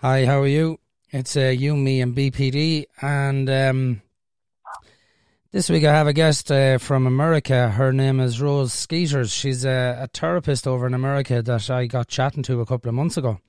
[0.00, 0.78] Hi, how are you?
[1.08, 4.02] It's uh, you, me, and BPD, and um,
[5.52, 7.70] this week I have a guest uh, from America.
[7.70, 9.32] Her name is Rose Skeeters.
[9.32, 12.94] She's a, a, therapist over in America that I got chatting to a couple of
[12.94, 13.40] months ago,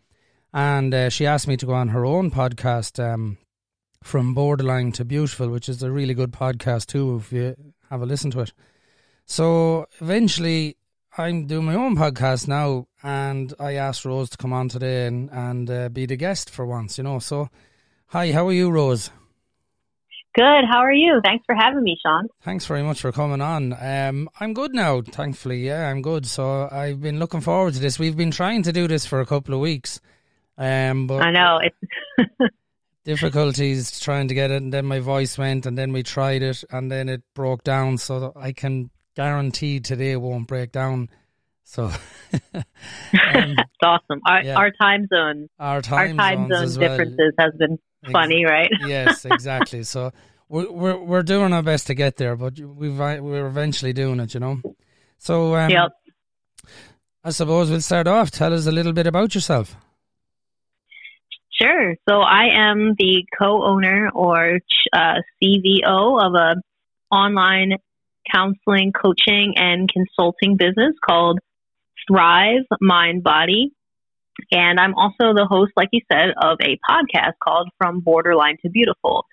[0.54, 3.37] and uh, she asked me to go on her own podcast, um,
[4.01, 7.17] from borderline to beautiful, which is a really good podcast too.
[7.17, 8.53] If you have a listen to it,
[9.25, 10.77] so eventually
[11.20, 15.31] I'm doing my own podcast now, and I asked Rose to come on today and
[15.31, 16.99] and uh, be the guest for once.
[16.99, 17.49] You know, so
[18.08, 19.09] hi, how are you, Rose?
[20.35, 20.66] Good.
[20.72, 21.20] How are you?
[21.25, 22.27] Thanks for having me, Sean.
[22.44, 23.73] Thanks very much for coming on.
[23.73, 25.66] Um, I'm good now, thankfully.
[25.66, 26.27] Yeah, I'm good.
[26.27, 27.97] So I've been looking forward to this.
[27.97, 29.99] We've been trying to do this for a couple of weeks.
[30.55, 32.53] Um, but I know it's
[33.05, 36.63] difficulties trying to get it, and then my voice went, and then we tried it,
[36.70, 37.97] and then it broke down.
[37.97, 41.09] So I can guaranteed today won't break down.
[41.63, 41.85] So
[42.34, 42.63] um,
[43.12, 44.21] that's awesome.
[44.25, 44.55] Our, yeah.
[44.55, 47.48] our time zone, our time, our time zone differences well.
[47.48, 47.80] has been
[48.11, 48.70] funny, right?
[48.85, 49.83] yes, exactly.
[49.83, 50.14] So
[50.47, 54.36] we're, we're we're doing our best to get there, but we've we're eventually doing it.
[54.36, 54.61] You know.
[55.17, 55.91] So um, yep.
[57.23, 58.30] I suppose we'll start off.
[58.30, 59.75] Tell us a little bit about yourself.
[61.52, 61.95] Sure.
[62.08, 64.59] So I am the co-owner or
[64.94, 66.56] uh, CVO of a
[67.11, 67.73] online
[68.33, 71.39] counseling, coaching, and consulting business called
[72.08, 73.72] Thrive Mind Body.
[74.52, 78.69] And I'm also the host, like you said, of a podcast called From Borderline to
[78.69, 79.25] Beautiful.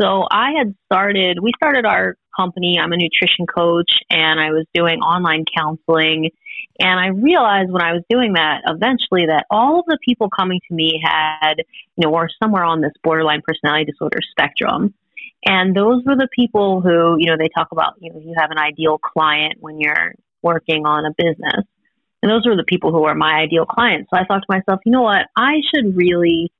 [0.00, 2.78] So I had started, we started our company.
[2.78, 6.30] I'm a nutrition coach and I was doing online counseling.
[6.78, 10.60] And I realized when I was doing that eventually that all of the people coming
[10.68, 11.54] to me had,
[11.96, 14.94] you know, were somewhere on this borderline personality disorder spectrum.
[15.44, 18.50] And those were the people who, you know, they talk about, you know, you have
[18.50, 21.66] an ideal client when you're working on a business.
[22.22, 24.10] And those were the people who are my ideal clients.
[24.10, 25.26] So I thought to myself, you know what?
[25.36, 26.52] I should really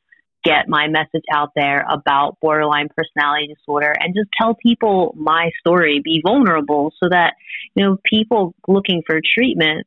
[0.43, 6.01] get my message out there about borderline personality disorder and just tell people my story,
[6.03, 7.35] be vulnerable so that,
[7.77, 9.87] you know, people looking for treatment,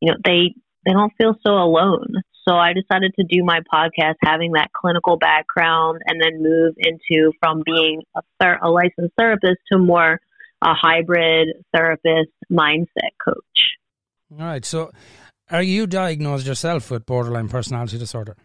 [0.00, 2.14] you know, they, they don't feel so alone.
[2.46, 7.32] So I decided to do my podcast having that clinical background and then move into
[7.40, 10.20] from being a, ther- a licensed therapist to more
[10.62, 13.76] a hybrid therapist mindset coach.
[14.32, 14.64] All right.
[14.64, 14.90] So
[15.50, 18.36] are you diagnosed yourself with borderline personality disorder?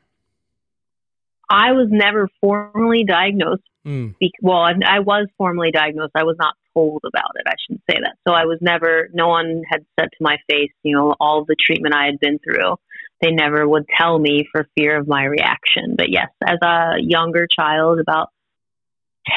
[1.49, 3.63] I was never formally diagnosed.
[3.85, 4.17] Mm.
[4.19, 6.11] Be- well, I, I was formally diagnosed.
[6.15, 7.43] I was not told about it.
[7.47, 8.17] I shouldn't say that.
[8.27, 11.55] So I was never, no one had said to my face, you know, all the
[11.59, 12.75] treatment I had been through
[13.21, 15.95] they never would tell me for fear of my reaction.
[15.97, 18.29] But yes, as a younger child, about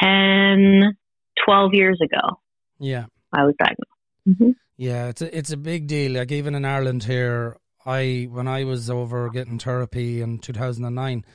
[0.01, 0.97] 10,
[1.45, 2.39] 12 years ago,
[2.79, 3.89] yeah, I was diagnosed.
[4.27, 4.51] Mm-hmm.
[4.77, 6.13] Yeah, it's a, it's a big deal.
[6.13, 11.25] Like even in Ireland here, I when I was over getting therapy in 2009,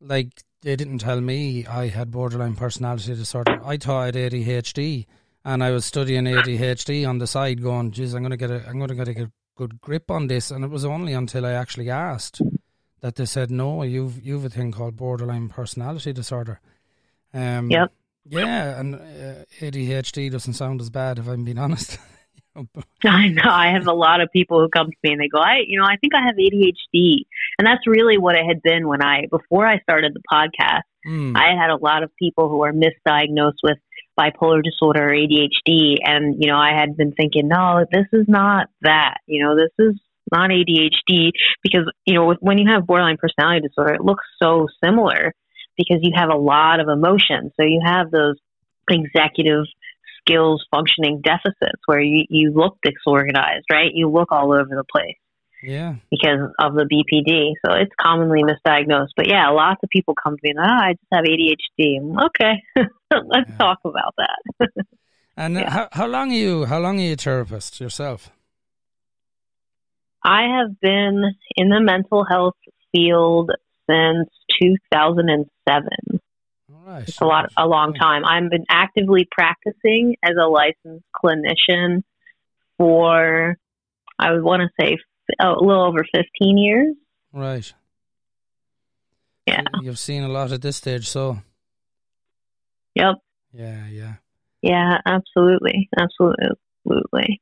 [0.00, 3.60] like they didn't tell me I had borderline personality disorder.
[3.64, 5.06] I thought I had ADHD,
[5.44, 8.78] and I was studying ADHD on the side, going, "Geez, I'm gonna get a, I'm
[8.78, 10.50] gonna get a good grip on this.
[10.50, 12.40] And it was only until I actually asked
[13.00, 16.60] that they said, no, you've you've a thing called borderline personality disorder.
[17.32, 17.92] Um, yep.
[18.26, 21.98] Yeah, and uh, ADHD doesn't sound as bad if I'm being honest.
[23.04, 23.42] I know.
[23.50, 25.78] I have a lot of people who come to me and they go, I, you
[25.78, 27.24] know, I think I have ADHD.
[27.58, 30.82] And that's really what it had been when I, before I started the podcast.
[31.06, 31.36] Mm.
[31.36, 33.78] I had a lot of people who were misdiagnosed with
[34.18, 35.96] bipolar disorder or ADHD.
[36.04, 39.18] And, you know, I had been thinking, no, this is not that.
[39.26, 40.00] You know, this is
[40.32, 41.30] not ADHD
[41.62, 45.34] because, you know, when you have borderline personality disorder, it looks so similar
[45.76, 47.50] because you have a lot of emotion.
[47.58, 48.36] So you have those
[48.88, 49.64] executive
[50.20, 53.90] skills functioning deficits where you, you look disorganized, right?
[53.92, 55.16] You look all over the place.
[55.64, 55.94] Yeah.
[56.10, 57.52] Because of the BPD.
[57.64, 59.12] So it's commonly misdiagnosed.
[59.16, 62.26] But yeah, lots of people come to me and, oh, I just have ADHD.
[62.26, 62.62] okay,
[63.10, 63.56] let's yeah.
[63.56, 64.68] talk about that.
[65.36, 65.70] and uh, yeah.
[65.70, 68.30] how, how long are you, how long are you a therapist yourself?
[70.22, 71.22] I have been
[71.56, 72.56] in the mental health
[72.92, 73.50] field
[73.88, 74.28] since
[74.62, 75.88] 2007.
[76.72, 77.08] All right.
[77.08, 78.22] It's a lot, a long time.
[78.24, 82.02] I've been actively practicing as a licensed clinician
[82.76, 83.56] for,
[84.18, 84.98] I would want to say
[85.40, 86.94] a little over 15 years.
[87.32, 87.72] Right.
[89.46, 89.62] Yeah.
[89.82, 91.38] You've seen a lot at this stage, so.
[92.94, 93.16] Yep.
[93.52, 94.14] Yeah, yeah.
[94.62, 95.88] Yeah, absolutely.
[95.98, 97.40] Absolutely.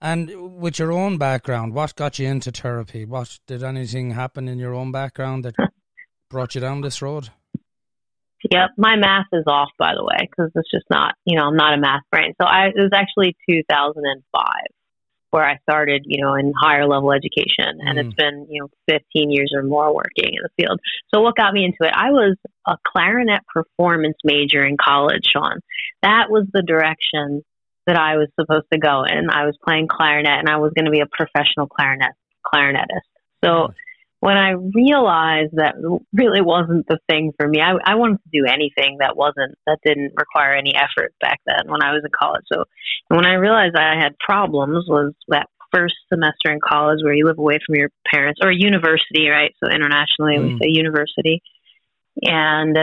[0.00, 3.04] And with your own background, what got you into therapy?
[3.04, 5.54] What did anything happen in your own background that
[6.30, 7.30] brought you down this road?
[8.50, 11.56] Yep, my math is off, by the way, because it's just not, you know, I'm
[11.56, 12.34] not a math brain.
[12.40, 14.44] So I it was actually 2005
[15.30, 17.78] where I started, you know, in higher level education.
[17.80, 18.06] And mm.
[18.06, 20.80] it's been, you know, 15 years or more working in the field.
[21.14, 21.92] So what got me into it?
[21.94, 22.36] I was
[22.66, 25.60] a clarinet performance major in college, Sean.
[26.02, 27.42] That was the direction
[27.86, 29.30] that I was supposed to go in.
[29.30, 32.12] I was playing clarinet and I was going to be a professional clarinet
[32.44, 33.06] clarinetist.
[33.44, 33.74] So mm.
[34.26, 35.76] When I realized that
[36.12, 39.78] really wasn't the thing for me, I, I wanted to do anything that wasn't that
[39.84, 42.42] didn't require any effort back then when I was in college.
[42.52, 42.64] So
[43.06, 47.38] when I realized I had problems was that first semester in college where you live
[47.38, 49.54] away from your parents or university, right?
[49.62, 50.54] So internationally mm.
[50.54, 51.40] we say university.
[52.20, 52.76] And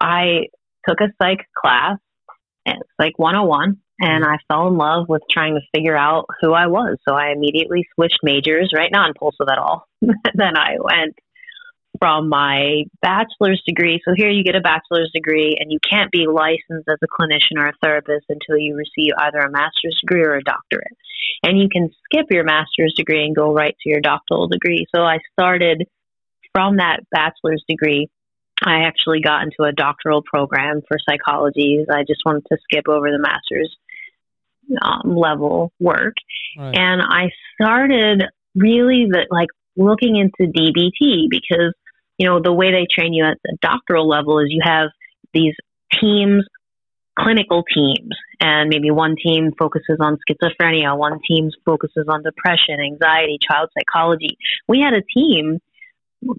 [0.00, 0.46] I
[0.88, 1.98] took a psych class,
[3.00, 4.32] psych 101, and mm-hmm.
[4.32, 6.98] I fell in love with trying to figure out who I was.
[7.08, 8.90] So I immediately switched majors, right?
[8.92, 9.86] Not impulsive at all.
[10.00, 11.14] then I went
[12.00, 14.00] from my bachelor's degree.
[14.04, 17.58] So here you get a bachelor's degree, and you can't be licensed as a clinician
[17.58, 20.96] or a therapist until you receive either a master's degree or a doctorate.
[21.42, 24.86] And you can skip your master's degree and go right to your doctoral degree.
[24.94, 25.84] So I started
[26.52, 28.08] from that bachelor's degree
[28.64, 31.84] I actually got into a doctoral program for psychology.
[31.90, 33.76] I just wanted to skip over the master's
[34.80, 36.14] um, level work.
[36.58, 36.74] Right.
[36.74, 38.24] And I started
[38.54, 41.74] really the, like looking into DBT because,
[42.18, 44.88] you know, the way they train you at the doctoral level is you have
[45.34, 45.54] these
[46.00, 46.44] teams,
[47.18, 53.38] clinical teams, and maybe one team focuses on schizophrenia, one team focuses on depression, anxiety,
[53.42, 54.38] child psychology.
[54.68, 55.60] We had a team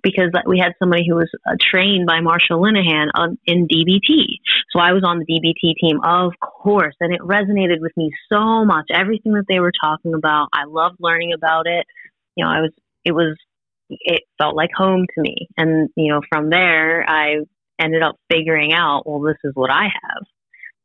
[0.01, 4.39] because we had somebody who was uh, trained by Marsha Linehan on, in DBT.
[4.71, 8.65] So I was on the DBT team, of course, and it resonated with me so
[8.65, 8.85] much.
[8.93, 11.85] Everything that they were talking about, I loved learning about it.
[12.35, 12.71] You know, I was,
[13.03, 13.37] it was,
[13.89, 15.47] it felt like home to me.
[15.57, 17.37] And, you know, from there, I
[17.79, 20.23] ended up figuring out, well, this is what I have.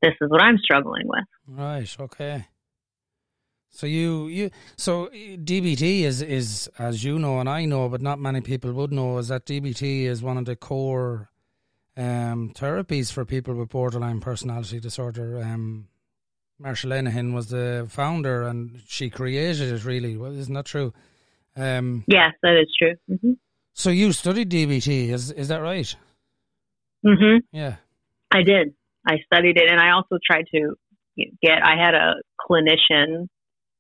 [0.03, 1.25] This is what I'm struggling with.
[1.46, 1.94] Right.
[1.99, 2.46] Okay.
[3.70, 8.19] So you you so DBT is is as you know and I know, but not
[8.19, 11.31] many people would know, is that DBT is one of the core
[11.96, 15.38] um, therapies for people with borderline personality disorder.
[15.43, 15.88] Um,
[16.61, 19.84] Marsha Linehan was the founder, and she created it.
[19.84, 20.93] Really, well, isn't that true?
[21.56, 22.94] Um, yes, that is true.
[23.08, 23.32] Mm-hmm.
[23.72, 25.94] So you studied DBT, is is that right?
[27.06, 27.38] Mm-hmm.
[27.52, 27.76] Yeah,
[28.32, 28.75] I did.
[29.06, 30.75] I studied it, and I also tried to
[31.17, 31.62] get.
[31.64, 33.28] I had a clinician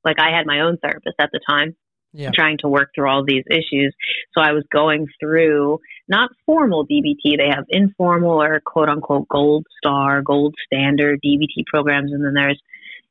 [0.04, 1.76] like I had my own therapist at the time.
[2.12, 2.30] Yeah.
[2.34, 3.94] trying to work through all these issues.
[4.34, 9.64] So I was going through not formal DBT, they have informal or quote unquote gold
[9.78, 12.60] star, gold standard DBT programs, and then there's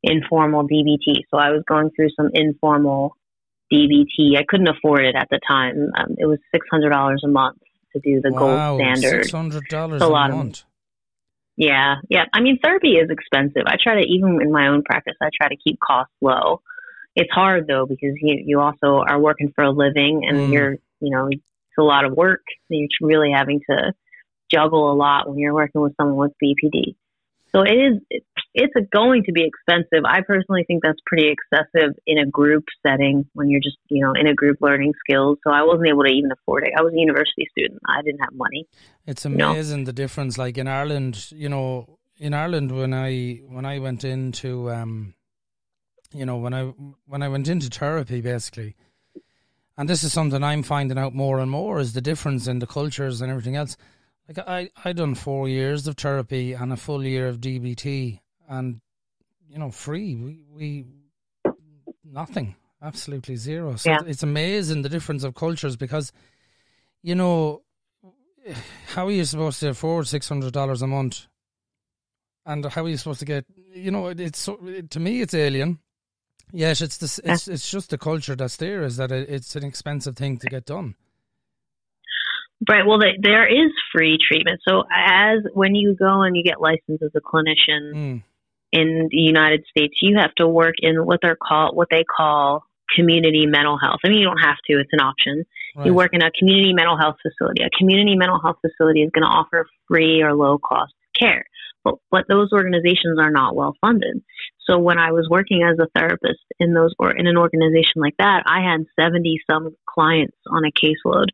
[0.02, 1.24] informal DBT.
[1.30, 3.16] So I was going through some informal
[3.72, 4.36] DBT.
[4.36, 5.90] I couldn't afford it at the time.
[5.96, 7.58] Um, it was $600 a month
[7.92, 9.26] to do the wow, gold standard.
[9.26, 10.58] $600 a, a lot month.
[10.58, 10.64] Of,
[11.56, 12.24] yeah, yeah.
[12.32, 13.62] I mean, therapy is expensive.
[13.66, 16.62] I try to, even in my own practice, I try to keep costs low
[17.16, 20.52] it's hard though because you you also are working for a living and mm.
[20.52, 21.42] you're you know it's
[21.78, 22.42] a lot of work.
[22.68, 23.92] You're really having to
[24.52, 26.94] juggle a lot when you're working with someone with BPD.
[27.52, 28.22] So it is
[28.54, 30.04] it's going to be expensive.
[30.04, 34.12] I personally think that's pretty excessive in a group setting when you're just you know
[34.12, 35.38] in a group learning skills.
[35.44, 36.72] So I wasn't able to even afford it.
[36.78, 37.80] I was a university student.
[37.88, 38.68] I didn't have money.
[39.06, 40.38] It's amazing the difference.
[40.38, 45.14] Like in Ireland, you know, in Ireland when I when I went into um,
[46.12, 46.64] you know when I
[47.06, 48.76] when I went into therapy basically,
[49.76, 52.66] and this is something I'm finding out more and more is the difference in the
[52.66, 53.76] cultures and everything else.
[54.28, 58.80] Like I I done four years of therapy and a full year of DBT, and
[59.48, 60.84] you know free we we
[62.04, 63.76] nothing absolutely zero.
[63.76, 63.98] So yeah.
[64.06, 66.12] it's amazing the difference of cultures because
[67.02, 67.62] you know
[68.88, 71.26] how are you supposed to afford six hundred dollars a month
[72.46, 73.44] and how are you supposed to get
[73.74, 74.56] you know it's so,
[74.88, 75.78] to me it's alien
[76.52, 78.82] Yes, it's the it's it's just the culture that's there.
[78.82, 80.94] Is that it's an expensive thing to get done.
[82.68, 82.84] Right.
[82.86, 84.60] Well, there is free treatment.
[84.68, 88.22] So as when you go and you get licensed as a clinician mm.
[88.72, 92.64] in the United States, you have to work in what they're called what they call
[92.94, 94.00] community mental health.
[94.04, 95.44] I mean, you don't have to; it's an option.
[95.76, 95.86] Right.
[95.86, 97.62] You work in a community mental health facility.
[97.62, 101.44] A community mental health facility is going to offer free or low cost care
[101.84, 104.22] but, but those organizations are not well funded.
[104.70, 108.16] So when I was working as a therapist in those or in an organization like
[108.18, 111.26] that, I had 70 some clients on a caseload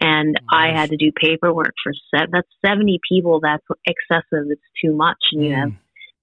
[0.00, 0.42] and nice.
[0.50, 5.18] I had to do paperwork for set that's 70 people that's excessive it's too much
[5.32, 5.44] and mm.
[5.44, 5.72] you have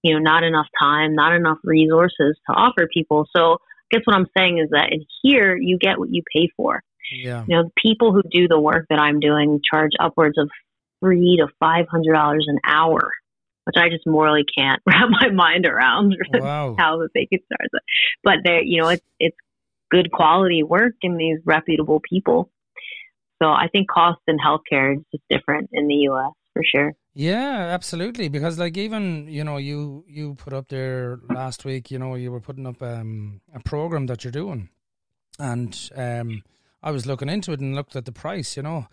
[0.01, 4.15] you know not enough time not enough resources to offer people so I guess what
[4.15, 7.43] I'm saying is that in here you get what you pay for yeah.
[7.47, 10.49] you know people who do the work that I'm doing charge upwards of
[10.99, 13.11] three to five hundred dollars an hour
[13.69, 16.75] which I just morally can't wrap my mind around wow.
[16.77, 17.81] how they could start that.
[18.23, 19.37] But there, you know, it's it's
[19.91, 22.49] good quality work and these reputable people.
[23.41, 26.33] So I think cost in healthcare is just different in the U.S.
[26.53, 26.93] for sure.
[27.13, 28.27] Yeah, absolutely.
[28.27, 31.91] Because like even you know you you put up there last week.
[31.91, 34.69] You know you were putting up um, a program that you're doing,
[35.37, 36.41] and um,
[36.81, 38.57] I was looking into it and looked at the price.
[38.57, 38.87] You know,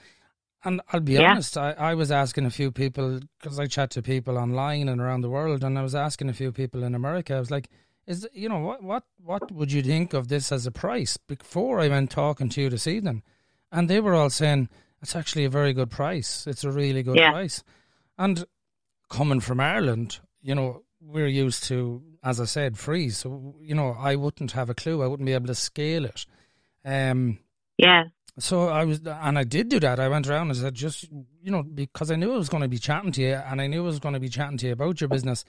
[0.64, 1.30] and I'll be yeah.
[1.30, 5.00] honest, I, I was asking a few people because I chat to people online and
[5.00, 7.34] around the world, and I was asking a few people in America.
[7.34, 7.68] I was like,
[8.06, 11.80] "Is you know what what what would you think of this as a price?" Before
[11.80, 13.22] I went talking to you this evening,
[13.70, 14.68] and they were all saying
[15.02, 16.46] it's actually a very good price.
[16.46, 17.30] It's a really good yeah.
[17.30, 17.62] price.
[18.18, 18.44] And
[19.08, 23.10] coming from Ireland, you know, we're used to, as I said, free.
[23.10, 25.02] So you know, I wouldn't have a clue.
[25.02, 26.26] I wouldn't be able to scale it.
[26.84, 27.38] Um,
[27.76, 28.04] yeah.
[28.38, 29.98] So I was, and I did do that.
[29.98, 31.04] I went around and said, just
[31.42, 33.66] you know, because I knew I was going to be chatting to you, and I
[33.66, 35.44] knew I was going to be chatting to you about your business.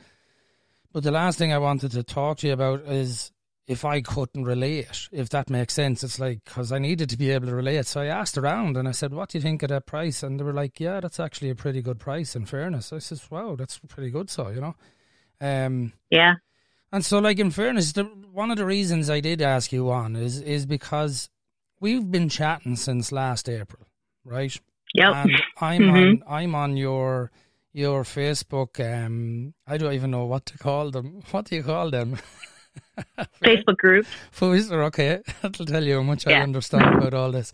[0.93, 3.31] But the last thing I wanted to talk to you about is
[3.67, 6.03] if I couldn't relate, if that makes sense.
[6.03, 7.85] It's like, because I needed to be able to relate.
[7.85, 10.23] So I asked around and I said, what do you think of that price?
[10.23, 12.93] And they were like, yeah, that's actually a pretty good price in fairness.
[12.93, 14.29] I says, wow, that's pretty good.
[14.29, 14.75] So, you know.
[15.41, 16.35] Um, yeah.
[16.93, 20.15] And so, like, in fairness, the, one of the reasons I did ask you on
[20.15, 21.29] is, is because
[21.79, 23.87] we've been chatting since last April,
[24.23, 24.55] right?
[24.93, 25.13] Yep.
[25.13, 26.23] And I'm mm-hmm.
[26.27, 27.31] on, I'm on your,
[27.73, 28.79] your Facebook.
[28.79, 31.21] Um, I don't even know what to call them.
[31.31, 32.17] What do you call them?
[33.43, 34.05] Facebook group.
[34.41, 35.21] okay.
[35.41, 36.39] That'll tell you how much yeah.
[36.39, 37.53] I understand about all this.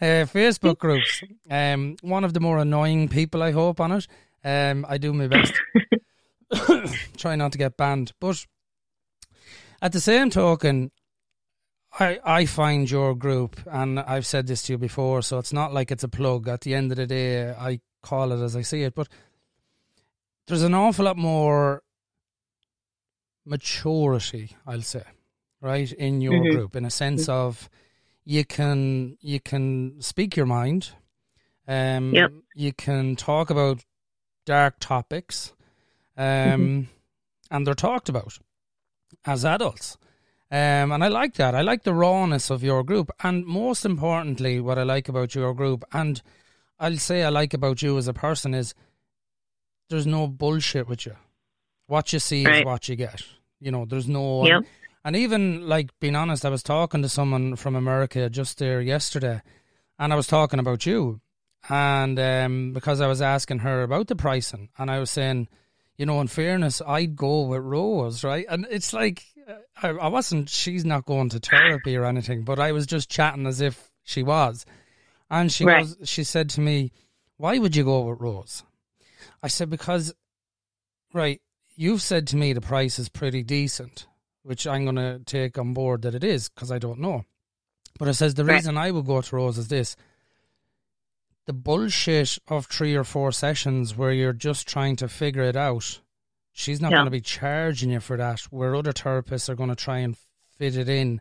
[0.00, 1.22] Uh, Facebook groups.
[1.48, 4.08] Um, one of the more annoying people, I hope, on it.
[4.44, 5.52] Um, I do my best.
[7.16, 8.12] Try not to get banned.
[8.18, 8.44] But
[9.80, 10.90] at the same token,
[11.98, 15.74] I, I find your group, and I've said this to you before, so it's not
[15.74, 16.48] like it's a plug.
[16.48, 18.94] At the end of the day, I call it as I see it.
[18.94, 19.08] But
[20.46, 21.82] there's an awful lot more
[23.44, 25.04] maturity, I'll say,
[25.60, 26.56] right, in your mm-hmm.
[26.56, 27.32] group, in a sense mm-hmm.
[27.32, 27.68] of
[28.24, 30.90] you can you can speak your mind,
[31.68, 32.32] um, yep.
[32.54, 33.84] you can talk about
[34.46, 35.52] dark topics,
[36.16, 36.80] um, mm-hmm.
[37.50, 38.38] and they're talked about
[39.26, 39.98] as adults.
[40.52, 41.54] Um, and I like that.
[41.54, 43.10] I like the rawness of your group.
[43.22, 46.20] And most importantly, what I like about your group, and
[46.78, 48.74] I'll say I like about you as a person, is
[49.88, 51.16] there's no bullshit with you.
[51.86, 52.60] What you see right.
[52.60, 53.22] is what you get.
[53.60, 54.46] You know, there's no.
[54.46, 54.64] Yep.
[55.06, 59.40] And even like being honest, I was talking to someone from America just there yesterday,
[59.98, 61.22] and I was talking about you,
[61.70, 65.48] and um, because I was asking her about the pricing, and I was saying,
[65.96, 68.44] you know, in fairness, I'd go with Rose, right?
[68.48, 69.24] And it's like
[69.82, 70.48] I, I wasn't.
[70.48, 74.22] She's not going to therapy or anything, but I was just chatting as if she
[74.22, 74.64] was,
[75.30, 75.82] and she right.
[75.82, 75.96] was.
[76.04, 76.92] She said to me,
[77.36, 78.64] "Why would you go with Rose?"
[79.42, 80.14] I said because,
[81.12, 81.40] right,
[81.74, 84.06] you've said to me the price is pretty decent,
[84.42, 87.24] which I'm going to take on board that it is because I don't know.
[87.98, 88.54] But it says the right.
[88.54, 89.96] reason I would go to Rose is this
[91.46, 96.00] the bullshit of three or four sessions where you're just trying to figure it out.
[96.52, 96.98] She's not yeah.
[96.98, 100.16] going to be charging you for that, where other therapists are going to try and
[100.58, 101.20] fit it in.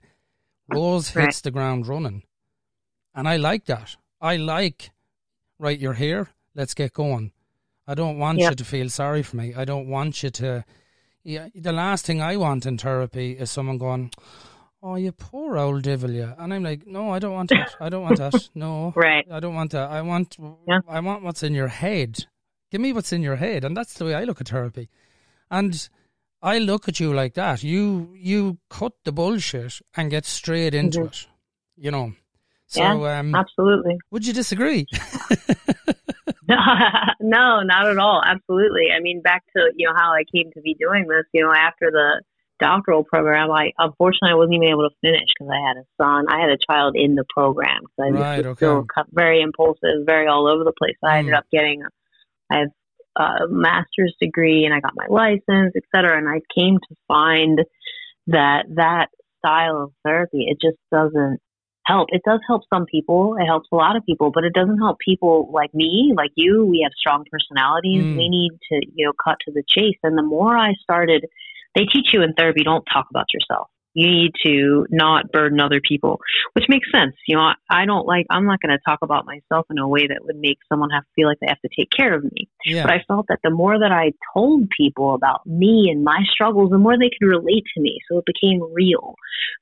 [0.69, 2.23] Rose hits the ground running.
[3.15, 3.95] And I like that.
[4.19, 4.91] I like,
[5.57, 7.31] right, you're here, let's get going.
[7.87, 8.51] I don't want yep.
[8.51, 9.53] you to feel sorry for me.
[9.55, 10.63] I don't want you to.
[11.23, 14.11] Yeah, the last thing I want in therapy is someone going,
[14.81, 17.75] "Oh, you poor old devil, you," and I'm like, "No, I don't want that.
[17.79, 18.49] I don't want that.
[18.55, 19.25] No, right?
[19.29, 19.89] I don't want that.
[19.89, 20.79] I want, yeah.
[20.87, 22.25] I want what's in your head.
[22.71, 24.89] Give me what's in your head, and that's the way I look at therapy.
[25.51, 25.89] And
[26.41, 27.61] I look at you like that.
[27.61, 31.07] You you cut the bullshit and get straight into mm-hmm.
[31.07, 31.27] it.
[31.75, 32.13] You know.
[32.67, 33.97] So, yeah, um, absolutely.
[34.11, 34.85] Would you disagree?
[37.21, 38.21] no, not at all.
[38.25, 38.87] Absolutely.
[38.95, 41.25] I mean, back to you know how I came to be doing this.
[41.33, 42.21] You know, after the
[42.59, 46.25] doctoral program, I unfortunately I wasn't even able to finish because I had a son.
[46.29, 48.65] I had a child in the program, so I right, was okay.
[48.65, 50.95] still very impulsive, very all over the place.
[51.03, 51.11] So mm.
[51.11, 51.37] I ended mm.
[51.37, 51.83] up getting,
[52.49, 52.69] I have
[53.17, 56.17] a master's degree and I got my license, et cetera.
[56.17, 57.59] And I came to find
[58.27, 59.07] that that
[59.39, 61.39] style of therapy it just doesn't
[61.85, 62.09] help.
[62.11, 63.35] It does help some people.
[63.39, 66.65] It helps a lot of people, but it doesn't help people like me, like you.
[66.65, 68.03] We have strong personalities.
[68.03, 68.17] Mm.
[68.17, 69.97] We need to, you know, cut to the chase.
[70.03, 71.25] And the more I started,
[71.75, 75.81] they teach you in therapy, don't talk about yourself you need to not burden other
[75.85, 76.19] people,
[76.53, 77.15] which makes sense.
[77.27, 80.07] You know, I don't like, I'm not going to talk about myself in a way
[80.07, 82.49] that would make someone have to feel like they have to take care of me.
[82.65, 82.83] Yeah.
[82.83, 86.71] But I felt that the more that I told people about me and my struggles,
[86.71, 87.99] the more they could relate to me.
[88.09, 89.15] So it became real.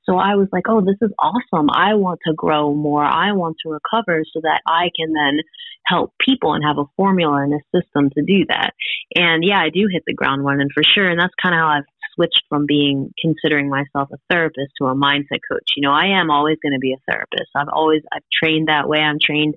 [0.03, 1.69] So I was like, oh, this is awesome.
[1.71, 3.03] I want to grow more.
[3.03, 5.39] I want to recover so that I can then
[5.85, 8.73] help people and have a formula and a system to do that.
[9.15, 11.09] And yeah, I do hit the ground running for sure.
[11.09, 11.83] And that's kind of how I've
[12.19, 15.71] switched from being considering myself a therapist to a mindset coach.
[15.75, 17.49] You know, I am always going to be a therapist.
[17.55, 18.99] I've always I've trained that way.
[18.99, 19.55] I'm trained.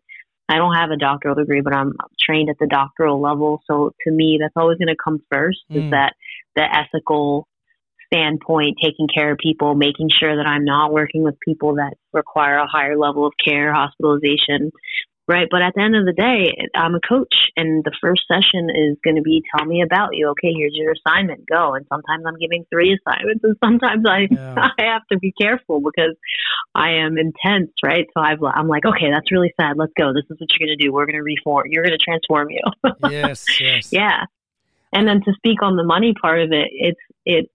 [0.49, 3.63] I don't have a doctoral degree, but I'm trained at the doctoral level.
[3.67, 5.61] So to me, that's always going to come first.
[5.71, 5.87] Mm.
[5.87, 6.15] Is that
[6.55, 7.49] the ethical
[8.13, 12.59] standpoint, taking care of people, making sure that I'm not working with people that require
[12.59, 14.71] a higher level of care, hospitalization,
[15.29, 15.49] right?
[15.51, 18.97] But at the end of the day, I'm a coach, and the first session is
[19.05, 20.29] going to be tell me about you.
[20.31, 21.75] Okay, here's your assignment, go.
[21.75, 24.55] And sometimes I'm giving three assignments, and sometimes I yeah.
[24.79, 26.17] I have to be careful because
[26.75, 28.07] I am intense, right?
[28.15, 29.77] So I've, I'm like, okay, that's really sad.
[29.77, 30.13] Let's go.
[30.13, 30.93] This is what you're going to do.
[30.93, 31.67] We're going to reform.
[31.71, 32.63] You're going to transform you.
[33.11, 34.25] yes, yes, yeah.
[34.93, 37.51] And then to speak on the money part of it, it's it,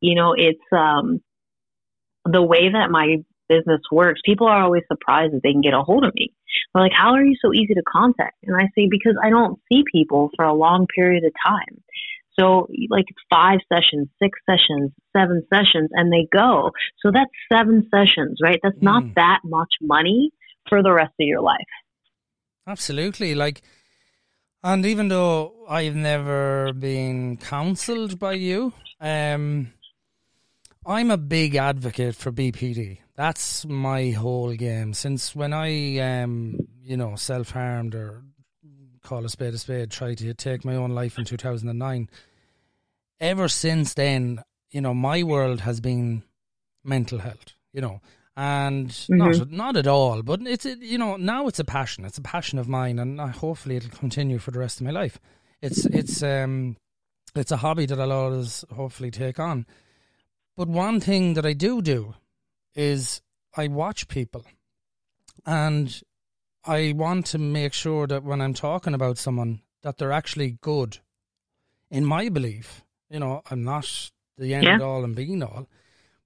[0.00, 1.22] you know, it's um
[2.24, 4.20] the way that my business works.
[4.24, 6.32] People are always surprised that they can get a hold of me
[6.72, 8.36] they're like, how are you so easy to contact?
[8.44, 11.82] And I say, because I don't see people for a long period of time.
[12.38, 16.70] So like five sessions, six sessions, seven sessions, and they go.
[17.00, 18.58] So that's seven sessions, right?
[18.62, 18.82] That's mm.
[18.82, 20.30] not that much money
[20.68, 21.58] for the rest of your life.
[22.66, 23.34] Absolutely.
[23.34, 23.60] Like,
[24.64, 29.72] and even though I've never been counseled by you, um,
[30.86, 33.01] I'm a big advocate for BPD.
[33.14, 34.94] That's my whole game.
[34.94, 38.22] Since when I, um, you know, self harmed or
[39.02, 42.08] call a spade a spade, tried to take my own life in 2009,
[43.20, 46.22] ever since then, you know, my world has been
[46.84, 48.00] mental health, you know,
[48.36, 49.16] and mm-hmm.
[49.16, 52.04] not not at all, but it's you know now it's a passion.
[52.04, 55.18] It's a passion of mine, and hopefully it'll continue for the rest of my life.
[55.60, 56.76] It's it's um
[57.34, 59.66] it's a hobby that I'll always hopefully take on.
[60.56, 62.14] But one thing that I do do
[62.74, 63.20] is
[63.56, 64.44] I watch people
[65.46, 66.02] and
[66.64, 70.98] I want to make sure that when I'm talking about someone that they're actually good.
[71.90, 74.78] In my belief, you know, I'm not the end yeah.
[74.78, 75.68] all and being all,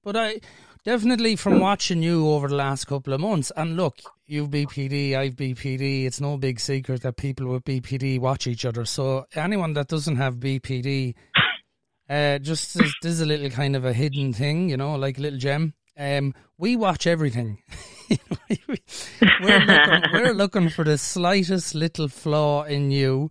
[0.04, 0.40] but I
[0.84, 5.34] definitely from watching you over the last couple of months, and look, you've BPD, I've
[5.34, 6.06] BPD.
[6.06, 8.84] It's no big secret that people with BPD watch each other.
[8.84, 11.14] So anyone that doesn't have BPD,
[12.08, 15.22] uh, just this is a little kind of a hidden thing, you know, like a
[15.22, 15.74] little gem.
[15.96, 17.58] Um, we watch everything.
[18.10, 23.30] we're, looking, we're looking for the slightest little flaw in you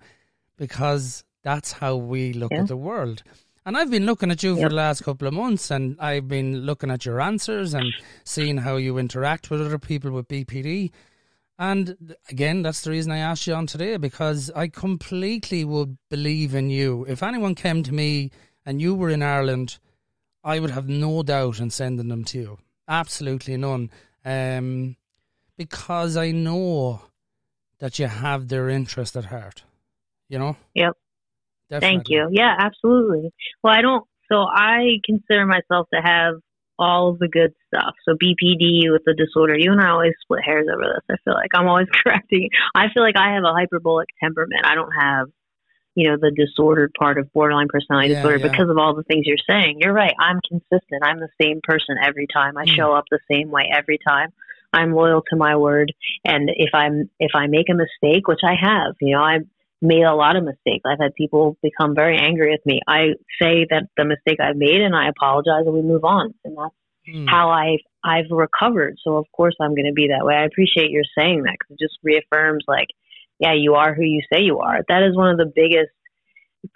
[0.58, 2.62] because that's how we look yeah.
[2.62, 3.24] at the world.
[3.66, 4.64] And I've been looking at you yep.
[4.64, 7.92] for the last couple of months, and I've been looking at your answers and
[8.24, 10.92] seeing how you interact with other people with BPD.
[11.58, 16.54] And again, that's the reason I asked you on today because I completely would believe
[16.54, 17.06] in you.
[17.08, 18.30] If anyone came to me
[18.66, 19.80] and you were in Ireland
[20.46, 22.58] I would have no doubt in sending them to you.
[22.88, 23.90] Absolutely none.
[24.24, 24.96] Um,
[25.58, 27.02] because I know
[27.80, 29.64] that you have their interest at heart.
[30.30, 30.58] You know?
[30.76, 30.94] Yep.
[31.70, 31.98] Definitely.
[31.98, 32.30] Thank you.
[32.32, 33.32] Yeah, absolutely.
[33.64, 36.36] Well, I don't, so I consider myself to have
[36.78, 37.96] all of the good stuff.
[38.08, 41.04] So BPD with the disorder, you and I always split hairs over this.
[41.10, 42.50] I feel like I'm always correcting.
[42.76, 44.62] I feel like I have a hyperbolic temperament.
[44.66, 45.28] I don't have
[45.96, 48.52] you know, the disordered part of borderline personality yeah, disorder yeah.
[48.52, 49.78] because of all the things you're saying.
[49.80, 50.14] You're right.
[50.20, 51.04] I'm consistent.
[51.04, 52.58] I'm the same person every time.
[52.58, 52.76] I mm.
[52.76, 54.34] show up the same way every time.
[54.74, 55.94] I'm loyal to my word.
[56.26, 59.48] And if I'm, if I make a mistake, which I have, you know, I've
[59.82, 60.84] made a lot of mistakes.
[60.86, 62.82] I've had people become very angry with me.
[62.86, 66.34] I say that the mistake I've made and I apologize and we move on.
[66.44, 66.74] And that's
[67.08, 67.30] mm.
[67.30, 68.98] how I've, I've recovered.
[69.02, 70.36] So of course I'm going to be that way.
[70.36, 72.88] I appreciate your saying that because it just reaffirms like,
[73.40, 74.80] yeah, you are who you say you are.
[74.88, 75.92] That is one of the biggest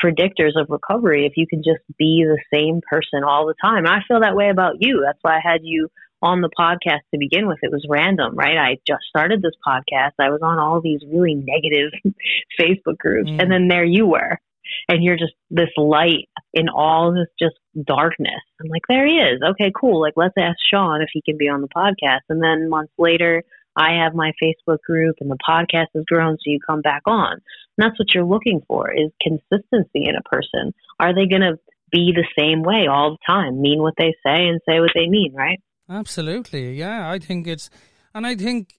[0.04, 3.88] predictors of recovery if you can just be the same person all the time.
[3.88, 5.04] I feel that way about you.
[5.06, 5.90] That's why I had you
[6.22, 7.60] on the podcast to begin with.
[7.62, 8.58] It was random, right?
[8.58, 10.14] I just started this podcast.
[10.20, 11.92] I was on all these really negative
[12.60, 13.42] Facebook groups, mm.
[13.42, 14.40] and then there you were.
[14.88, 17.56] And you're just this light in all this just
[17.88, 18.42] darkness.
[18.62, 19.42] I'm like, there he is.
[19.52, 20.00] Okay, cool.
[20.00, 22.22] Like, let's ask Sean if he can be on the podcast.
[22.30, 23.44] And then months later,
[23.80, 27.32] I have my Facebook group and the podcast has grown, so you come back on.
[27.34, 27.42] And
[27.78, 30.74] that's what you're looking for is consistency in a person.
[31.00, 31.58] Are they going to
[31.90, 35.08] be the same way all the time, mean what they say and say what they
[35.08, 35.60] mean, right?
[35.90, 36.74] Absolutely.
[36.74, 37.70] Yeah, I think it's,
[38.14, 38.78] and I think,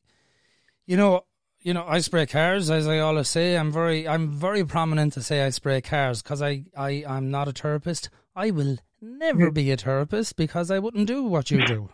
[0.86, 1.22] you know,
[1.62, 3.56] you know, I spray cars, as I always say.
[3.56, 7.48] I'm very, I'm very prominent to say I spray cars because I, I, I'm not
[7.48, 8.10] a therapist.
[8.36, 9.54] I will never mm-hmm.
[9.54, 11.90] be a therapist because I wouldn't do what you do.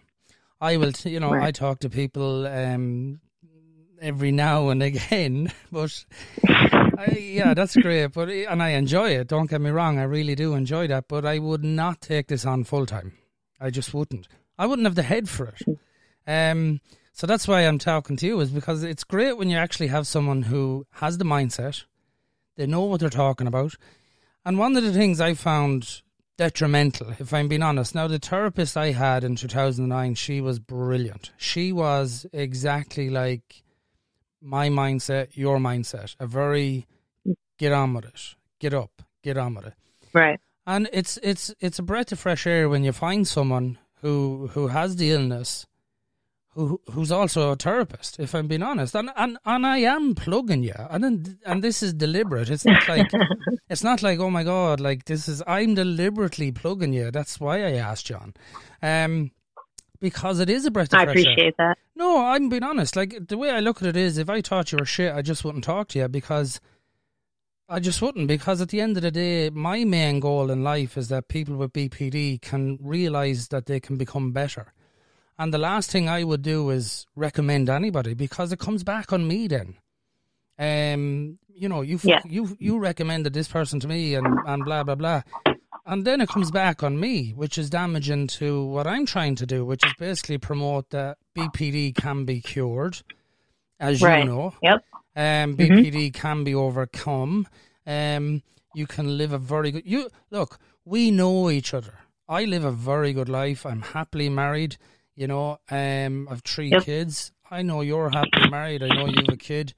[0.61, 1.49] I will, you know, right.
[1.49, 3.21] I talk to people um,
[4.01, 6.05] every now and again, but
[6.49, 8.13] I, yeah, that's great.
[8.13, 9.29] But and I enjoy it.
[9.29, 11.09] Don't get me wrong, I really do enjoy that.
[11.09, 13.13] But I would not take this on full time.
[13.61, 14.29] I just wouldn't.
[14.59, 15.79] I wouldn't have the head for it.
[16.27, 16.81] Um,
[17.13, 20.07] so that's why I'm talking to you is because it's great when you actually have
[20.07, 21.85] someone who has the mindset,
[22.57, 23.75] they know what they're talking about.
[24.45, 26.03] And one of the things I found
[26.37, 27.95] detrimental, if I'm being honest.
[27.95, 31.33] Now, the therapist I had in 2009, she was brilliant.
[31.37, 33.63] She was exactly like
[34.41, 36.87] my mindset, your mindset, a very
[37.59, 39.75] get on with it, get up, get on with it.
[40.13, 40.41] Right.
[40.67, 44.69] And it's it's it's a breath of fresh air when you find someone who who
[44.69, 45.67] has the illness
[46.57, 48.95] who who's also a therapist, if I'm being honest.
[48.95, 50.75] And and, and I am plugging you.
[50.91, 52.51] And and this is deliberate.
[52.51, 53.11] It's not like
[53.71, 57.11] it's not like, oh my God, like this is I'm deliberately plugging you.
[57.11, 58.35] That's why I asked John.
[58.83, 59.31] Um
[60.01, 61.33] because it is a breath of I fresh air.
[61.33, 61.79] appreciate that.
[61.95, 62.97] No, I'm being honest.
[62.97, 65.23] Like the way I look at it is, if I thought you were shit, I
[65.23, 66.61] just wouldn't talk to you because
[67.69, 68.29] I just wouldn't.
[68.29, 71.57] Because at the end of the day, my main goal in life is that people
[71.57, 74.73] with BPD can realize that they can become better.
[75.39, 79.29] And the last thing I would do is recommend anybody because it comes back on
[79.29, 79.75] me then.
[80.59, 82.21] Um, you know, you Yeah.
[82.25, 85.23] you you recommended this person to me and and blah blah blah.
[85.85, 89.47] And then it comes back on me, which is damaging to what I'm trying to
[89.47, 93.03] do, which is basically promote that BPD can be cured,
[93.79, 94.25] as Right.
[94.25, 94.55] you know.
[94.63, 94.85] Yep.
[95.15, 95.57] Um.
[95.57, 97.47] BPD can be overcome.
[97.87, 98.43] Um,
[98.75, 99.83] you can live a very good.
[99.87, 100.59] You look.
[100.85, 101.99] We know each other.
[102.29, 103.65] I live a very good life.
[103.67, 104.77] I'm happily married.
[105.17, 106.85] You know, um, I've three Yep.
[106.85, 107.33] kids.
[107.51, 108.83] I know you're happily married.
[108.83, 109.73] I know you have a kid.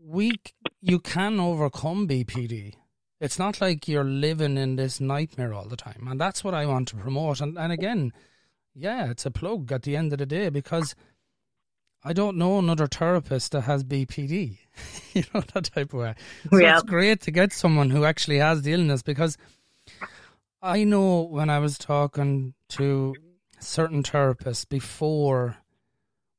[0.00, 0.40] We,
[0.80, 2.74] you can overcome BPD.
[3.20, 6.66] It's not like you're living in this nightmare all the time, and that's what I
[6.66, 7.40] want to promote.
[7.40, 8.12] And and again,
[8.74, 10.94] yeah, it's a plug at the end of the day because
[12.04, 14.58] I don't know another therapist that has BPD.
[15.14, 16.14] you know that type of way.
[16.50, 16.74] So Yeah.
[16.74, 19.36] it's great to get someone who actually has the illness because
[20.62, 23.14] I know when I was talking to
[23.60, 25.56] certain therapists before,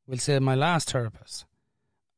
[0.08, 1.45] we'll say my last therapist,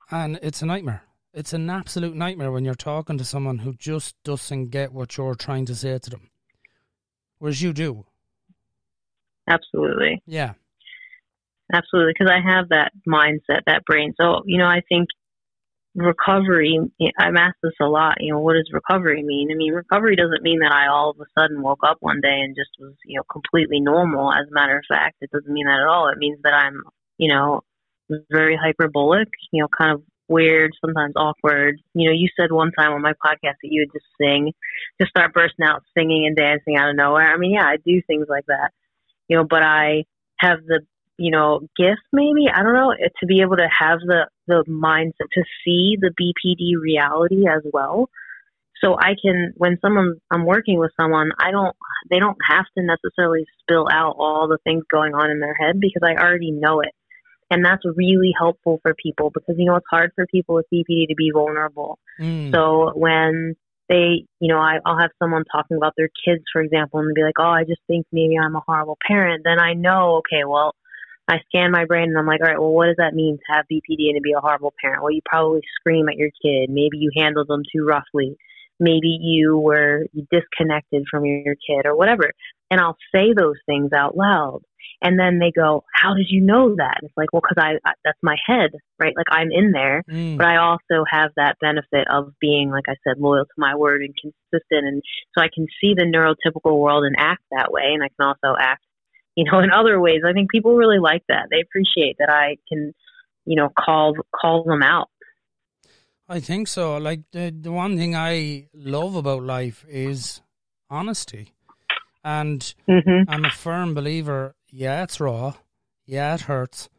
[0.09, 1.03] and it's a nightmare.
[1.33, 5.35] It's an absolute nightmare when you're talking to someone who just doesn't get what you're
[5.35, 6.29] trying to say to them,
[7.39, 8.05] whereas you do.
[9.47, 10.21] Absolutely.
[10.25, 10.53] Yeah.
[11.73, 12.13] Absolutely.
[12.17, 14.13] Because I have that mindset, that brain.
[14.19, 15.07] So, you know, I think
[15.95, 16.79] recovery,
[17.19, 19.49] I'm asked this a lot, you know, what does recovery mean?
[19.51, 22.39] I mean, recovery doesn't mean that I all of a sudden woke up one day
[22.41, 24.31] and just was, you know, completely normal.
[24.31, 26.09] As a matter of fact, it doesn't mean that at all.
[26.09, 26.81] It means that I'm,
[27.17, 27.61] you know,
[28.31, 31.81] very hyperbolic, you know, kind of weird, sometimes awkward.
[31.93, 34.53] You know, you said one time on my podcast that you would just sing,
[34.99, 37.33] just start bursting out singing and dancing out of nowhere.
[37.33, 38.71] I mean, yeah, I do things like that,
[39.27, 40.05] you know, but I
[40.39, 40.81] have the
[41.21, 45.29] you know, gift maybe, I don't know, to be able to have the, the mindset
[45.33, 48.09] to see the BPD reality as well.
[48.83, 51.75] So I can, when someone, I'm working with someone, I don't,
[52.09, 55.79] they don't have to necessarily spill out all the things going on in their head
[55.79, 56.93] because I already know it.
[57.51, 61.07] And that's really helpful for people because, you know, it's hard for people with BPD
[61.09, 61.99] to be vulnerable.
[62.19, 62.51] Mm.
[62.53, 63.55] So when
[63.87, 67.23] they, you know, I, I'll have someone talking about their kids, for example, and be
[67.23, 70.73] like, oh, I just think maybe I'm a horrible parent, then I know, okay, well,
[71.27, 73.53] I scan my brain and I'm like, all right, well, what does that mean to
[73.55, 75.01] have BPD and to be a horrible parent?
[75.01, 76.69] Well, you probably scream at your kid.
[76.69, 78.35] Maybe you handled them too roughly.
[78.79, 82.31] Maybe you were disconnected from your kid or whatever.
[82.69, 84.61] And I'll say those things out loud.
[85.03, 86.97] And then they go, how did you know that?
[87.01, 89.13] It's like, well, because I, I, that's my head, right?
[89.15, 90.37] Like I'm in there, Mm.
[90.37, 94.01] but I also have that benefit of being, like I said, loyal to my word
[94.01, 94.85] and consistent.
[94.87, 95.01] And
[95.37, 97.93] so I can see the neurotypical world and act that way.
[97.93, 98.83] And I can also act
[99.35, 100.21] you know, in other ways.
[100.27, 101.47] I think people really like that.
[101.49, 102.93] They appreciate that I can,
[103.45, 105.09] you know, call call them out.
[106.27, 106.97] I think so.
[106.97, 110.41] Like the the one thing I love about life is
[110.89, 111.53] honesty,
[112.23, 114.55] and hmm I'm a firm believer.
[114.71, 115.55] Yeah, it's raw.
[116.05, 116.89] Yeah, it hurts,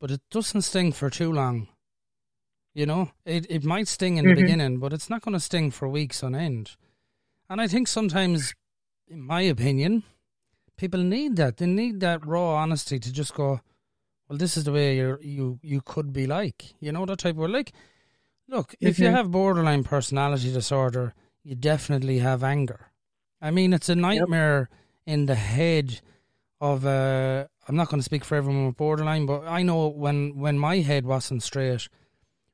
[0.00, 1.68] but it doesn't sting for too long.
[2.74, 4.36] You know, it it might sting in the Mhm.
[4.36, 6.76] beginning, but it's not going to sting for weeks on end.
[7.48, 8.54] And I think sometimes,
[9.08, 10.04] in my opinion,
[10.82, 11.56] people need that.
[11.58, 13.60] They need that raw honesty to just go,
[14.26, 16.60] well, this is the way you you you could be like.
[16.84, 17.70] You know that type of like.
[18.54, 19.16] Look, if you Mhm.
[19.16, 21.14] have borderline personality disorder,
[21.48, 22.80] you definitely have anger.
[23.40, 24.68] I mean, it's a nightmare
[25.06, 25.88] in the head
[26.60, 30.18] of uh I'm not going to speak for everyone with borderline, but I know when
[30.44, 31.88] when my head wasn't straight,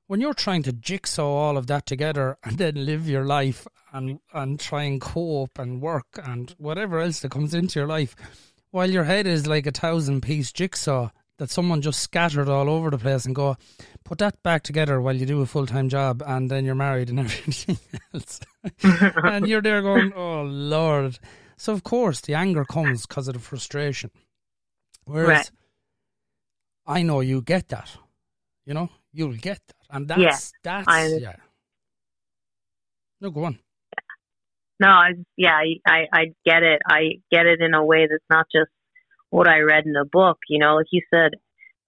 [0.09, 4.19] when you're trying to jigsaw all of that together and then live your life and
[4.35, 8.17] and try and cope and work and whatever else that comes into your life,
[8.71, 12.91] while your head is like a thousand piece jigsaw that someone just scattered all over
[12.91, 13.57] the place and go,
[14.05, 17.11] put that back together while you do a full time job and then you're married
[17.11, 17.79] and everything
[18.13, 18.41] else.
[18.83, 21.19] and you're there going, oh Lord.
[21.57, 24.11] So of course the anger comes because of the frustration.
[25.05, 25.29] Whereas
[26.87, 26.99] Right.
[26.99, 27.91] I know you get that.
[28.65, 29.78] You know, you'll get that.
[29.91, 31.37] And that's Yeah, that's I- yeah.
[33.21, 33.59] No, go on.
[34.81, 36.81] no, I yeah, I, I get it.
[36.87, 38.71] I get it in a way that's not just
[39.31, 40.39] what I read in a book.
[40.49, 41.33] You know, like you said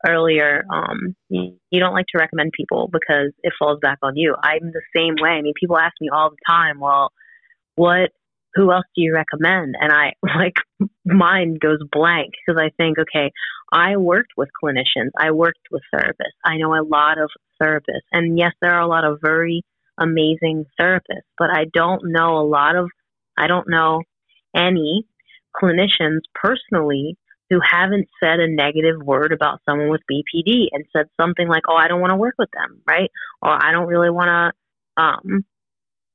[0.07, 4.35] earlier, um, you, you don't like to recommend people because it falls back on you.
[4.43, 5.31] I'm the same way.
[5.31, 7.13] I mean, people ask me all the time, well,
[7.77, 8.11] what
[8.55, 9.75] who else do you recommend?
[9.81, 10.57] And I like
[11.05, 13.31] mine goes blank because I think, okay,
[13.73, 17.31] I worked with clinicians, I worked with therapists, I know a lot of
[17.63, 19.63] therapists, and yes, there are a lot of very
[19.99, 22.91] amazing therapists, but I don't know a lot of,
[23.37, 24.03] I don't know
[24.57, 25.07] any
[25.55, 27.17] clinicians personally
[27.51, 31.75] who haven't said a negative word about someone with BPD and said something like, "Oh,
[31.75, 33.11] I don't want to work with them," right?
[33.43, 34.29] Or I don't really want
[34.97, 35.45] to um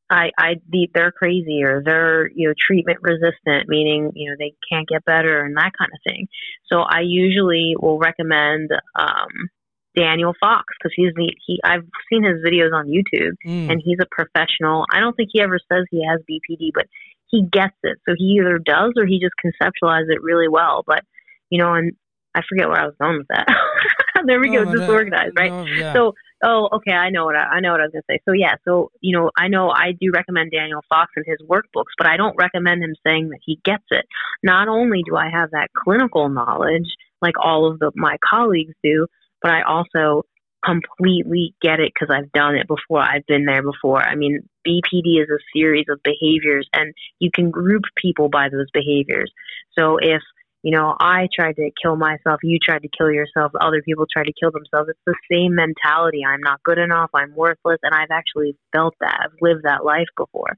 [0.09, 4.53] I, I, the, they're crazy or they're, you know, treatment resistant, meaning, you know, they
[4.71, 6.27] can't get better and that kind of thing.
[6.71, 9.49] So I usually will recommend, um,
[9.95, 13.71] Daniel Fox because he's the, he, I've seen his videos on YouTube mm.
[13.71, 14.85] and he's a professional.
[14.91, 16.85] I don't think he ever says he has BPD, but
[17.27, 17.97] he gets it.
[18.07, 20.83] So he either does or he just conceptualizes it really well.
[20.85, 21.03] But,
[21.49, 21.93] you know, and
[22.35, 23.47] I forget where I was going with that.
[24.25, 25.51] there we go, disorganized, right?
[25.51, 25.93] No, yeah.
[25.93, 26.13] So
[26.43, 26.91] Oh, okay.
[26.91, 28.19] I know what I, I know what I was gonna say.
[28.26, 31.95] So yeah, so you know, I know I do recommend Daniel Fox and his workbooks,
[31.98, 34.06] but I don't recommend him saying that he gets it.
[34.43, 39.08] Not only do I have that clinical knowledge, like all of the my colleagues do,
[39.41, 40.24] but I also
[40.65, 43.02] completely get it because I've done it before.
[43.02, 44.02] I've been there before.
[44.02, 48.67] I mean, BPD is a series of behaviors, and you can group people by those
[48.74, 49.32] behaviors.
[49.78, 50.21] So if
[50.65, 54.23] you know, I tried to kill myself, you tried to kill yourself, other people tried
[54.23, 54.89] to kill themselves.
[54.89, 56.21] It's the same mentality.
[56.28, 59.15] I'm not good enough, I'm worthless, and I've actually felt that.
[59.23, 60.56] I've lived that life before.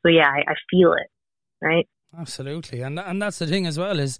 [0.00, 1.10] So yeah, I, I feel it,
[1.60, 1.86] right?
[2.18, 4.18] Absolutely, and and that's the thing as well is,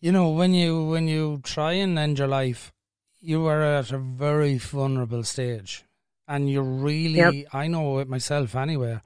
[0.00, 2.72] you know, when you when you try and end your life,
[3.20, 5.84] you are at a very vulnerable stage,
[6.26, 7.46] and you really, yep.
[7.52, 9.02] I know it myself anyway.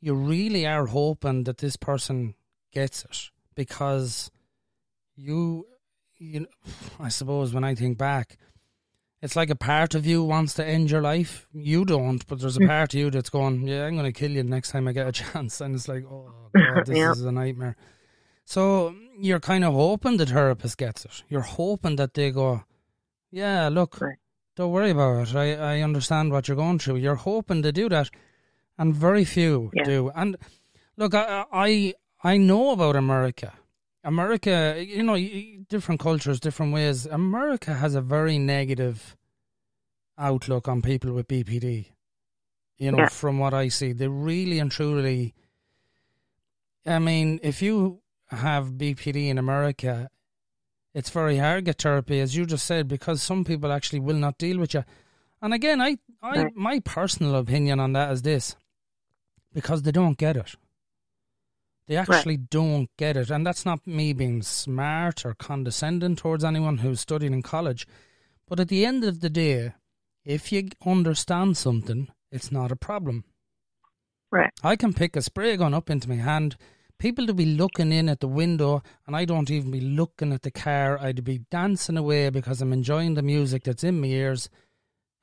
[0.00, 2.34] You really are hoping that this person
[2.72, 4.32] gets it because
[5.18, 5.66] you,
[6.18, 6.46] you,
[7.00, 8.38] I suppose when I think back,
[9.20, 11.48] it's like a part of you wants to end your life.
[11.52, 12.68] You don't, but there's a hmm.
[12.68, 15.08] part of you that's going, yeah, I'm going to kill you next time I get
[15.08, 15.60] a chance.
[15.60, 17.10] And it's like, oh, God, this yeah.
[17.10, 17.76] is a nightmare.
[18.44, 21.22] So you're kind of hoping the therapist gets it.
[21.28, 22.64] You're hoping that they go,
[23.30, 24.16] yeah, look, right.
[24.56, 25.36] don't worry about it.
[25.36, 26.96] I, I understand what you're going through.
[26.96, 28.08] You're hoping to do that.
[28.78, 29.82] And very few yeah.
[29.82, 30.12] do.
[30.14, 30.36] And
[30.96, 33.52] look, I, I, I know about America
[34.08, 35.18] America, you know,
[35.68, 37.04] different cultures, different ways.
[37.04, 39.18] America has a very negative
[40.16, 41.90] outlook on people with BPD.
[42.78, 43.08] You know, yeah.
[43.08, 45.34] from what I see, they really and truly.
[46.86, 50.08] I mean, if you have BPD in America,
[50.94, 54.16] it's very hard to get therapy, as you just said, because some people actually will
[54.16, 54.84] not deal with you.
[55.42, 58.56] And again, I, I, my personal opinion on that is this:
[59.52, 60.54] because they don't get it.
[61.88, 62.50] They actually right.
[62.50, 63.30] don't get it.
[63.30, 67.86] And that's not me being smart or condescending towards anyone who's studying in college.
[68.46, 69.72] But at the end of the day,
[70.22, 73.24] if you understand something, it's not a problem.
[74.30, 74.50] Right.
[74.62, 76.58] I can pick a spray gun up into my hand.
[76.98, 80.42] People to be looking in at the window, and I don't even be looking at
[80.42, 80.98] the car.
[80.98, 84.50] I'd be dancing away because I'm enjoying the music that's in my ears,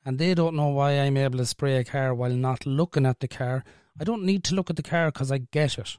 [0.04, 3.20] and they don't know why I'm able to spray a car while not looking at
[3.20, 3.64] the car.
[4.00, 5.98] I don't need to look at the car because I get it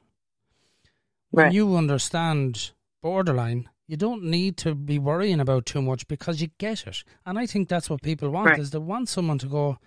[1.37, 1.53] when right.
[1.53, 2.71] you understand
[3.03, 7.03] borderline, you don't need to be worrying about too much because you get it.
[7.27, 8.59] And I think that's what people want right.
[8.59, 9.77] is they want someone to go,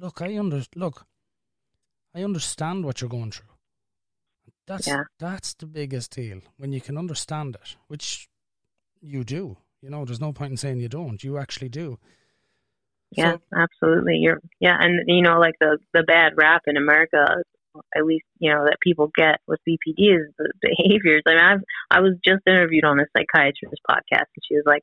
[0.00, 1.06] look, I under look,
[2.12, 3.46] I understand what you're going through.
[4.66, 5.04] That's yeah.
[5.20, 8.28] that's the biggest deal when you can understand it, which
[9.00, 9.58] you do.
[9.82, 11.22] You know, there's no point in saying you don't.
[11.22, 12.00] You actually do.
[13.12, 14.16] Yeah, so, absolutely.
[14.16, 17.44] You're yeah, and you know, like the the bad rap in America
[17.96, 21.22] at least you know that people get with BPD is the behaviors.
[21.26, 24.82] I mean, I've I was just interviewed on a psychiatrist podcast, and she was like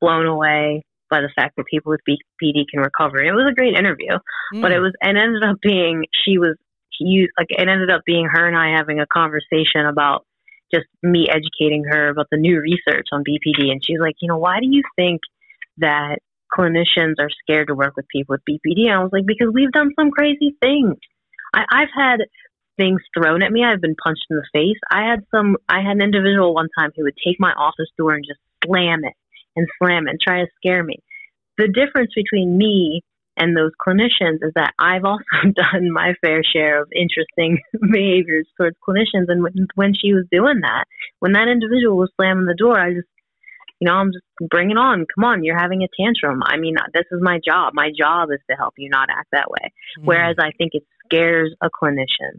[0.00, 3.18] blown away by the fact that people with BPD can recover.
[3.18, 4.16] And it was a great interview,
[4.54, 4.62] mm.
[4.62, 6.56] but it was and ended up being she was
[6.98, 10.24] you like it ended up being her and I having a conversation about
[10.72, 14.38] just me educating her about the new research on BPD, and she's like, you know,
[14.38, 15.20] why do you think
[15.78, 16.18] that
[16.56, 18.88] clinicians are scared to work with people with BPD?
[18.88, 20.96] And I was like, because we've done some crazy things.
[21.52, 22.20] I, I've had
[22.76, 23.64] things thrown at me.
[23.64, 24.78] I've been punched in the face.
[24.90, 25.56] I had some.
[25.68, 29.04] I had an individual one time who would take my office door and just slam
[29.04, 29.14] it
[29.56, 30.96] and slam it and try to scare me.
[31.58, 33.02] The difference between me
[33.36, 37.60] and those clinicians is that I've also done my fair share of interesting
[37.92, 39.26] behaviors towards clinicians.
[39.28, 40.84] And when, when she was doing that,
[41.20, 43.08] when that individual was slamming the door, I just
[43.82, 45.06] you know, I'm just bring it on.
[45.12, 46.40] Come on, you're having a tantrum.
[46.46, 47.72] I mean, this is my job.
[47.74, 49.72] My job is to help you not act that way.
[49.98, 50.04] Mm.
[50.04, 52.38] Whereas I think it scares a clinician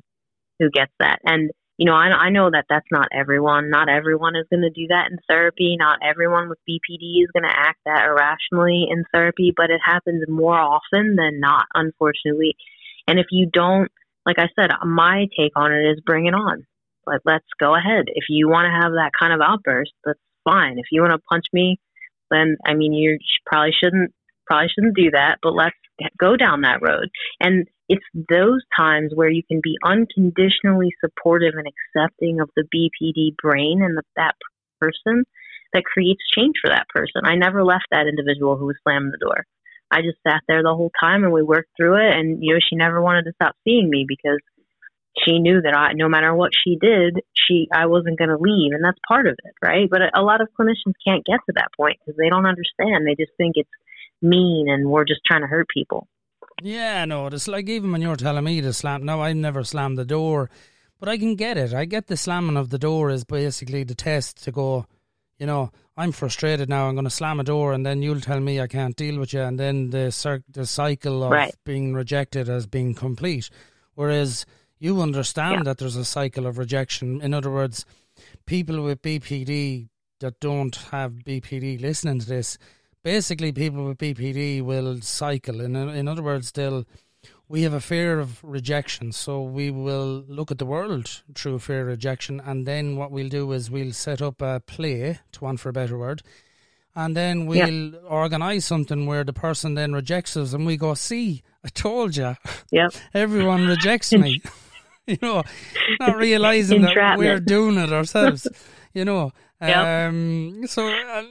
[0.57, 1.19] who gets that.
[1.25, 3.69] And you know, I, I know that that's not everyone.
[3.69, 5.75] Not everyone is going to do that in therapy.
[5.77, 10.23] Not everyone with BPD is going to act that irrationally in therapy, but it happens
[10.29, 12.55] more often than not, unfortunately.
[13.05, 13.91] And if you don't,
[14.25, 16.65] like I said, my take on it is bring it on.
[17.05, 18.05] Like, let's go ahead.
[18.07, 20.77] If you want to have that kind of outburst, that's fine.
[20.77, 21.79] If you want to punch me,
[22.31, 24.13] then I mean, you probably shouldn't
[24.45, 25.37] probably shouldn't do that.
[25.41, 25.75] But let's
[26.19, 27.09] go down that road.
[27.39, 33.35] And it's those times where you can be unconditionally supportive and accepting of the BPD
[33.41, 34.35] brain and the, that
[34.79, 35.25] person
[35.73, 37.21] that creates change for that person.
[37.23, 39.45] I never left that individual who was slamming the door.
[39.91, 42.17] I just sat there the whole time and we worked through it.
[42.17, 44.39] And, you know, she never wanted to stop seeing me because
[45.25, 48.71] she knew that I, no matter what she did, she, I wasn't going to leave.
[48.73, 49.89] And that's part of it, right?
[49.89, 53.05] But a, a lot of clinicians can't get to that point because they don't understand.
[53.05, 53.69] They just think it's
[54.21, 56.07] mean and we're just trying to hurt people.
[56.61, 59.97] Yeah, no, it's like even when you're telling me to slam, no, I've never slammed
[59.97, 60.49] the door,
[60.99, 61.73] but I can get it.
[61.73, 64.85] I get the slamming of the door is basically the test to go,
[65.37, 66.87] you know, I'm frustrated now.
[66.87, 69.33] I'm going to slam a door, and then you'll tell me I can't deal with
[69.33, 71.53] you, and then the cir- the cycle of right.
[71.65, 73.49] being rejected as being complete.
[73.93, 74.45] Whereas
[74.83, 75.63] you understand yeah.
[75.63, 77.21] that there's a cycle of rejection.
[77.21, 77.85] In other words,
[78.45, 79.87] people with BPD
[80.19, 82.57] that don't have BPD listening to this,
[83.01, 85.61] basically people with BPD will cycle.
[85.61, 86.85] In in other words, they'll
[87.47, 91.83] we have a fear of rejection, so we will look at the world through fear
[91.83, 95.61] of rejection, and then what we'll do is we'll set up a play, to want
[95.61, 96.23] for a better word,
[96.93, 97.99] and then we'll yeah.
[97.99, 102.35] organise something where the person then rejects us, and we go, "See, I told you,
[102.69, 104.41] yeah, everyone rejects me."
[105.07, 105.43] you know,
[105.99, 108.47] not realizing that we're doing it ourselves.
[108.93, 110.09] you know, yep.
[110.09, 111.23] um, so uh,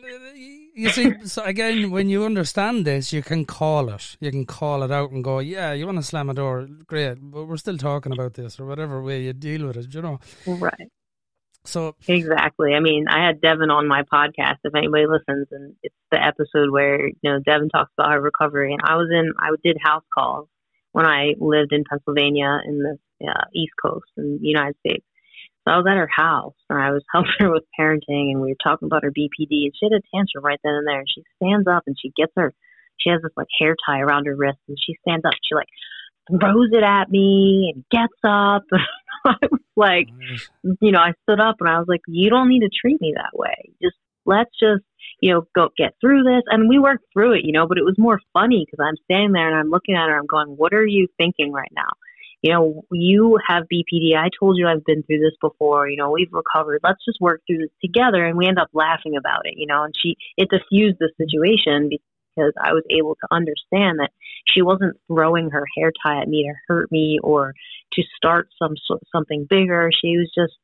[0.74, 4.16] you see, so again, when you understand this, you can call it.
[4.20, 6.68] You can call it out and go, "Yeah, you want to slam a door?
[6.86, 10.02] Great, but we're still talking about this, or whatever way you deal with it." You
[10.02, 10.90] know, right?
[11.64, 12.74] So exactly.
[12.74, 14.58] I mean, I had Devin on my podcast.
[14.64, 18.72] If anybody listens, and it's the episode where you know Devin talks about her recovery,
[18.72, 19.32] and I was in.
[19.38, 20.48] I did house calls
[20.92, 25.04] when I lived in Pennsylvania in the uh, East Coast in the United States.
[25.64, 28.48] So I was at her house and I was helping her with parenting and we
[28.48, 30.98] were talking about her BPD and she had a tantrum right then and there.
[30.98, 32.52] And she stands up and she gets her
[32.98, 35.34] she has this like hair tie around her wrist and she stands up.
[35.42, 35.68] She like
[36.28, 38.62] throws it at me and gets up.
[39.24, 40.08] I was like
[40.80, 43.14] you know I stood up and I was like you don't need to treat me
[43.16, 43.72] that way.
[43.82, 44.84] Just let's just
[45.20, 46.42] you know go get through this.
[46.46, 49.32] And we worked through it you know but it was more funny because I'm standing
[49.32, 51.90] there and I'm looking at her I'm going what are you thinking right now
[52.42, 54.16] you know, you have BPD.
[54.16, 55.88] I told you I've been through this before.
[55.88, 56.80] You know, we've recovered.
[56.82, 58.26] Let's just work through this together.
[58.26, 61.88] And we end up laughing about it, you know, and she, it diffused the situation
[61.88, 64.10] because I was able to understand that
[64.52, 67.54] she wasn't throwing her hair tie at me to hurt me or
[67.92, 68.74] to start some
[69.14, 69.90] something bigger.
[69.92, 70.58] She was just,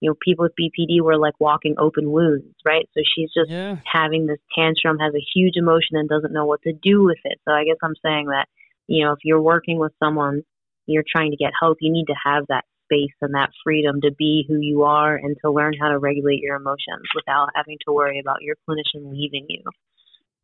[0.00, 2.88] you know, people with BPD were like walking open wounds, right?
[2.92, 3.76] So she's just yeah.
[3.84, 7.38] having this tantrum, has a huge emotion, and doesn't know what to do with it.
[7.44, 8.48] So I guess I'm saying that,
[8.88, 10.42] you know, if you're working with someone
[10.86, 14.10] you're trying to get help, you need to have that space and that freedom to
[14.12, 17.92] be who you are and to learn how to regulate your emotions without having to
[17.92, 19.62] worry about your clinician leaving you.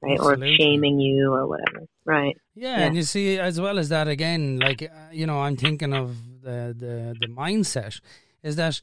[0.02, 0.54] Right, Absolutely.
[0.54, 1.84] or shaming you, or whatever.
[2.06, 2.34] Right.
[2.54, 5.58] Yeah, yeah, and you see, as well as that, again, like uh, you know, I'm
[5.58, 8.00] thinking of the the the mindset
[8.42, 8.80] is that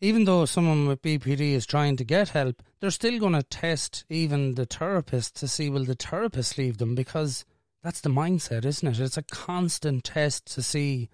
[0.00, 4.04] even though someone with BPD is trying to get help, they're still going to test
[4.08, 7.44] even the therapist to see will the therapist leave them because
[7.86, 8.98] that's the mindset, isn't it?
[8.98, 11.08] It's a constant test to see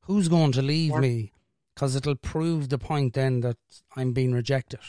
[0.00, 1.32] who's going to leave me
[1.72, 3.56] because it'll prove the point then that
[3.94, 4.80] I'm being rejected.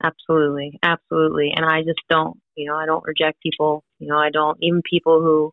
[0.00, 1.50] Absolutely, absolutely.
[1.56, 3.82] And I just don't, you know, I don't reject people.
[3.98, 5.52] You know, I don't even people who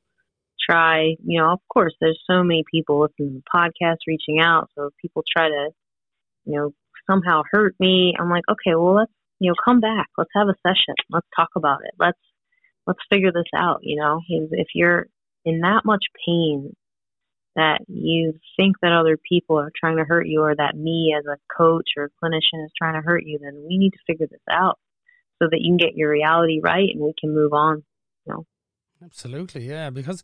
[0.69, 1.15] try.
[1.25, 4.69] You know, of course, there's so many people listening to the podcast, reaching out.
[4.75, 5.69] So if people try to,
[6.45, 6.73] you know,
[7.09, 10.05] somehow hurt me, I'm like, okay, well, let's, you know, come back.
[10.19, 10.93] Let's have a session.
[11.09, 11.95] Let's talk about it.
[11.99, 12.19] Let's
[12.89, 13.79] let's figure this out.
[13.83, 15.05] You know, if you're
[15.45, 16.75] in that much pain
[17.55, 21.25] that you think that other people are trying to hurt you or that me as
[21.25, 24.27] a coach or a clinician is trying to hurt you, then we need to figure
[24.29, 24.79] this out
[25.41, 27.83] so that you can get your reality right and we can move on.
[28.25, 28.45] You know?
[29.03, 29.91] Absolutely, yeah.
[29.91, 30.23] Because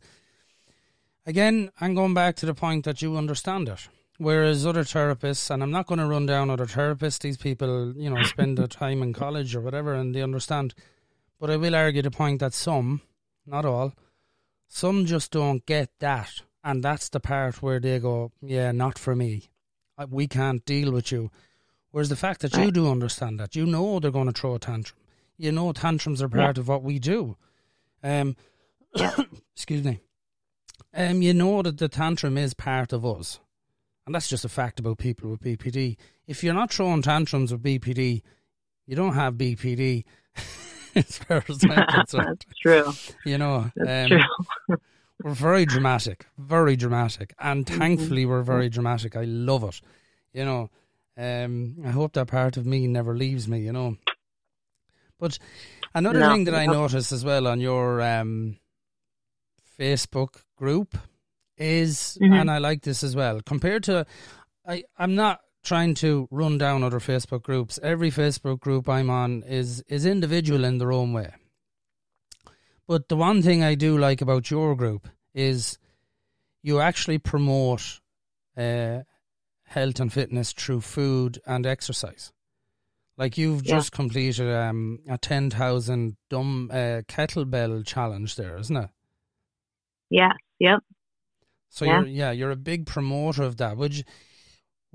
[1.24, 3.88] again, I'm going back to the point that you understand it.
[4.18, 8.08] Whereas other therapists, and I'm not going to run down other therapists, these people, you
[8.08, 10.74] know, spend their time in college or whatever and they understand
[11.38, 13.02] but I will argue the point that some,
[13.46, 13.92] not all,
[14.68, 16.42] some just don't get that.
[16.64, 19.50] And that's the part where they go, yeah, not for me.
[20.08, 21.30] We can't deal with you.
[21.90, 22.66] Whereas the fact that right.
[22.66, 24.98] you do understand that, you know they're going to throw a tantrum.
[25.38, 26.60] You know tantrums are part yeah.
[26.60, 27.36] of what we do.
[28.02, 28.36] Um,
[29.54, 30.00] excuse me.
[30.92, 33.38] Um, you know that the tantrum is part of us.
[34.06, 35.96] and that's just a fact about people with BPD.
[36.26, 38.22] If you're not throwing tantrums with BPD,
[38.86, 40.04] you don't have BPD.
[41.08, 42.92] as far as I'm concerned, that's true.
[43.24, 44.18] You know, that's um,
[44.68, 44.76] true.
[45.22, 47.78] we're very dramatic, very dramatic, and mm-hmm.
[47.78, 49.16] thankfully we're very dramatic.
[49.16, 49.80] I love it.
[50.32, 50.70] You know,
[51.16, 53.60] um, I hope that part of me never leaves me.
[53.60, 53.96] You know,
[55.20, 55.38] but
[55.94, 56.58] another no, thing that no.
[56.58, 58.56] I noticed as well on your um,
[59.78, 60.96] Facebook group
[61.58, 62.32] is, mm-hmm.
[62.32, 64.06] and I like this as well, compared to,
[64.66, 67.78] I, I'm not trying to run down other Facebook groups.
[67.82, 71.34] Every Facebook group I'm on is is individual in their own way.
[72.86, 75.78] But the one thing I do like about your group is
[76.62, 78.00] you actually promote
[78.56, 79.00] uh,
[79.64, 82.32] health and fitness through food and exercise.
[83.18, 83.76] Like you've yeah.
[83.76, 88.90] just completed um, a ten thousand dumb uh, kettlebell challenge there, isn't it?
[90.10, 90.32] Yeah.
[90.60, 90.80] Yep.
[91.70, 92.00] So yeah.
[92.00, 93.76] you're yeah you're a big promoter of that.
[93.76, 94.04] Would you,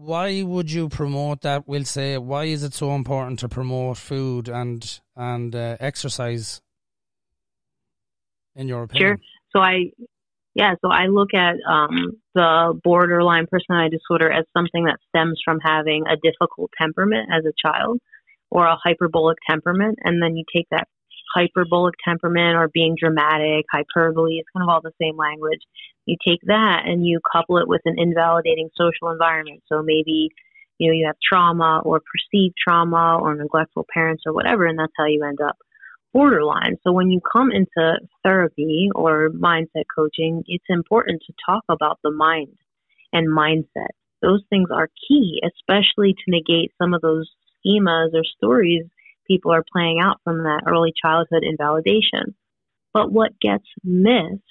[0.06, 1.68] why would you promote that?
[1.68, 6.62] We'll say why is it so important to promote food and and uh, exercise?
[8.56, 9.18] In your opinion, sure.
[9.54, 9.92] So I
[10.54, 15.60] yeah, so I look at um, the borderline personality disorder as something that stems from
[15.64, 18.00] having a difficult temperament as a child
[18.50, 20.88] or a hyperbolic temperament, and then you take that
[21.34, 25.62] hyperbolic temperament or being dramatic, hyperbole, it's kind of all the same language.
[26.06, 29.62] You take that and you couple it with an invalidating social environment.
[29.68, 30.30] So maybe,
[30.78, 34.94] you know, you have trauma or perceived trauma or neglectful parents or whatever, and that's
[34.98, 35.58] how you end up
[36.14, 36.78] borderline.
[36.84, 42.12] So when you come into therapy or mindset coaching, it's important to talk about the
[42.12, 42.58] mind
[43.14, 43.94] and mindset.
[44.22, 47.30] Those things are key, especially to negate some of those
[47.66, 48.86] schemas or stories
[49.28, 52.36] people are playing out from that early childhood invalidation.
[52.94, 54.44] But what gets missed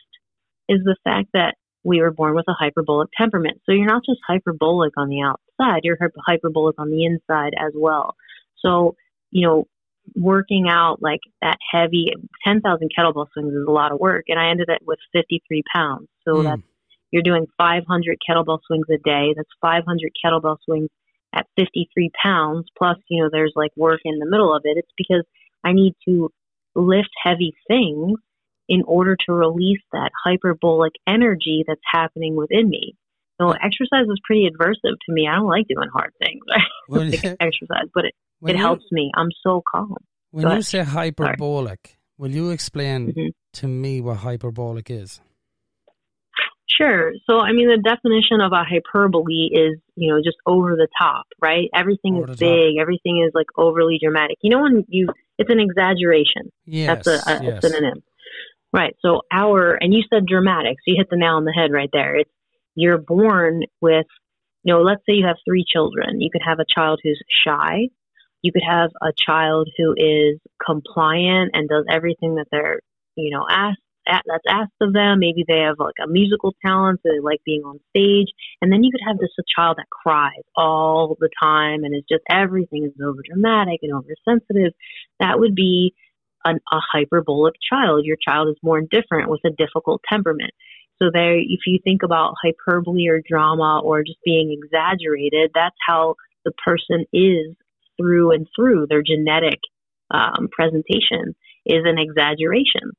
[0.70, 3.60] is the fact that we were born with a hyperbolic temperament.
[3.66, 8.14] So you're not just hyperbolic on the outside, you're hyperbolic on the inside as well.
[8.58, 8.94] So,
[9.30, 9.66] you know,
[10.14, 12.12] working out like that heavy
[12.46, 14.24] 10,000 kettlebell swings is a lot of work.
[14.28, 16.08] And I ended up with 53 pounds.
[16.24, 16.44] So mm.
[16.44, 16.62] that's,
[17.10, 19.34] you're doing 500 kettlebell swings a day.
[19.36, 20.90] That's 500 kettlebell swings
[21.34, 22.66] at 53 pounds.
[22.76, 24.76] Plus, you know, there's like work in the middle of it.
[24.76, 25.24] It's because
[25.64, 26.30] I need to
[26.74, 28.18] lift heavy things
[28.70, 32.94] in order to release that hyperbolic energy that's happening within me.
[33.40, 35.26] So exercise is pretty adversive to me.
[35.26, 36.44] I don't like doing hard things.
[37.40, 38.14] Exercise, but it,
[38.46, 39.10] it you, helps me.
[39.16, 39.96] I'm so calm.
[40.30, 40.66] When Go you ahead.
[40.66, 41.98] say hyperbolic, Sorry.
[42.18, 43.28] will you explain mm-hmm.
[43.54, 45.20] to me what hyperbolic is?
[46.68, 47.12] Sure.
[47.28, 51.26] So, I mean, the definition of a hyperbole is, you know, just over the top,
[51.42, 51.68] right?
[51.74, 52.76] Everything over is big.
[52.76, 52.82] Top.
[52.82, 54.36] Everything is like overly dramatic.
[54.42, 55.08] You know, when you,
[55.38, 56.52] it's an exaggeration.
[56.64, 57.04] Yes.
[57.04, 57.64] That's a, a, yes.
[57.64, 58.02] a synonym.
[58.72, 58.94] Right.
[59.04, 60.76] So, our, and you said dramatic.
[60.78, 62.16] So, you hit the nail on the head right there.
[62.16, 62.30] It's,
[62.76, 64.06] you're born with,
[64.62, 66.20] you know, let's say you have three children.
[66.20, 67.88] You could have a child who's shy.
[68.42, 72.80] You could have a child who is compliant and does everything that they're,
[73.16, 75.18] you know, asked that's asked of them.
[75.20, 78.28] Maybe they have like a musical talent, so they like being on stage.
[78.60, 82.04] And then you could have this a child that cries all the time and is
[82.10, 84.72] just everything is over dramatic and oversensitive.
[85.20, 85.94] That would be
[86.44, 88.04] an, a hyperbolic child.
[88.04, 90.52] Your child is more different with a difficult temperament.
[91.02, 96.16] So there, if you think about hyperbole or drama or just being exaggerated, that's how
[96.44, 97.56] the person is
[97.98, 98.86] through and through.
[98.88, 99.60] Their genetic
[100.10, 101.34] um, presentation
[101.64, 102.92] is an exaggeration.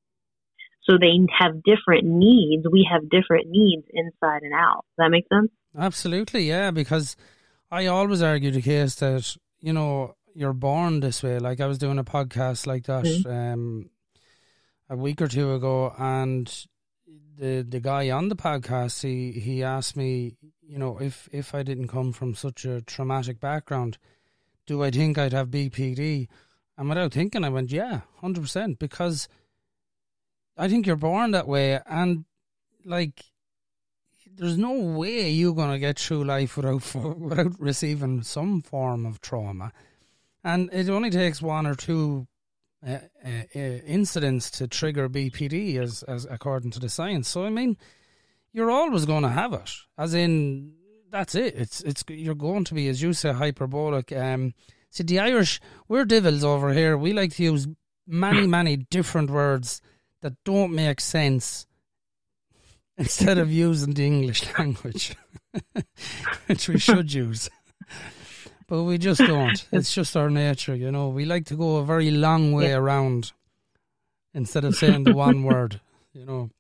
[0.89, 2.66] So they have different needs.
[2.72, 4.86] We have different needs inside and out.
[4.98, 5.52] Does that make sense?
[5.78, 6.72] Absolutely, yeah.
[6.72, 7.16] Because
[7.70, 11.40] I always argue the case that you know you're born this way.
[11.40, 13.30] Like I was doing a podcast like that mm-hmm.
[13.30, 13.90] um,
[14.90, 16.66] a week or two ago, and
[17.38, 21.64] the the guy on the podcast he he asked me, you know, if if I
[21.64, 23.98] didn't come from such a traumatic background,
[24.66, 26.28] do I think I'd have BPD?
[26.78, 29.28] And without thinking, I went, yeah, hundred percent, because
[30.58, 32.26] I think you're born that way, and
[32.86, 33.24] like,
[34.34, 39.72] there's no way you're gonna get through life without without receiving some form of trauma,
[40.44, 42.28] and it only takes one or two
[42.86, 47.28] uh, uh, uh incidents to trigger BPD, as as according to the science.
[47.28, 47.78] So I mean,
[48.54, 50.74] you're always going to have it, as in
[51.12, 51.56] that's it.
[51.56, 54.12] It's it's you're going to be, as you say, hyperbolic.
[54.12, 54.54] Um,
[54.89, 56.98] see, the Irish, we're devils over here.
[56.98, 57.68] We like to use
[58.08, 59.82] many many different words
[60.22, 61.68] that don't make sense
[62.98, 65.16] instead of using the English language,
[66.48, 67.50] which we should use.
[68.72, 69.68] But we just don't.
[69.74, 71.10] It's just our nature, you know.
[71.10, 72.78] We like to go a very long way yeah.
[72.78, 73.34] around
[74.34, 75.82] instead of saying the one word,
[76.14, 76.52] you know.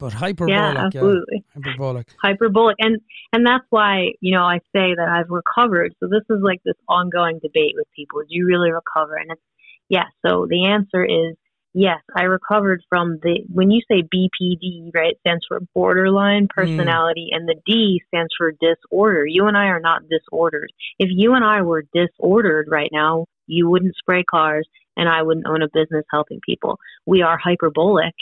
[0.00, 1.44] But hyperbolic, yeah, absolutely.
[1.44, 2.08] Yeah, hyperbolic.
[2.20, 2.76] Hyperbolic.
[2.80, 2.98] And
[3.32, 5.94] and that's why, you know, I say that I've recovered.
[6.00, 8.18] So this is like this ongoing debate with people.
[8.22, 9.14] Do you really recover?
[9.14, 9.40] And it's
[9.88, 10.06] yeah.
[10.26, 11.36] So the answer is
[11.78, 16.48] yes, I recovered from the when you say BPD, right, stands for borderline mm.
[16.50, 17.36] personality mm.
[17.36, 19.24] and the D stands for disorder.
[19.26, 20.70] You and I are not disordered.
[20.98, 25.46] If you and I were disordered right now, you wouldn't spray cars and I wouldn't
[25.46, 26.78] own a business helping people.
[27.06, 28.14] We are hyperbolic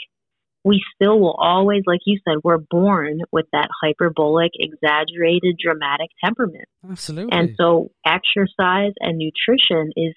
[0.67, 6.65] we still will always, like you said, we're born with that hyperbolic, exaggerated, dramatic temperament.
[6.89, 7.31] Absolutely.
[7.31, 10.13] And so exercise and nutrition is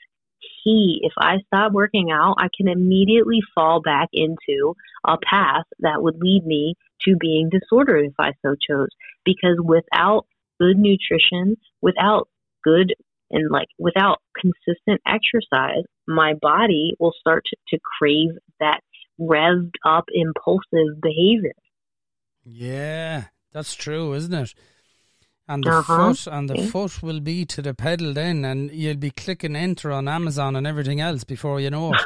[0.65, 1.01] key.
[1.03, 4.75] If I stop working out, I can immediately fall back into
[5.07, 8.89] a path that would lead me to being disordered if I so chose.
[9.25, 10.27] Because without
[10.61, 12.29] good nutrition, without
[12.63, 12.95] good
[13.31, 18.81] and like without consistent exercise, my body will start to, to crave that
[19.21, 21.55] revved up impulsive behavior.
[22.45, 24.55] Yeah, that's true, isn't it?
[25.51, 26.15] And the uh-huh.
[26.15, 29.91] foot and the foot will be to the pedal then, and you'll be clicking enter
[29.91, 32.01] on Amazon and everything else before you know it.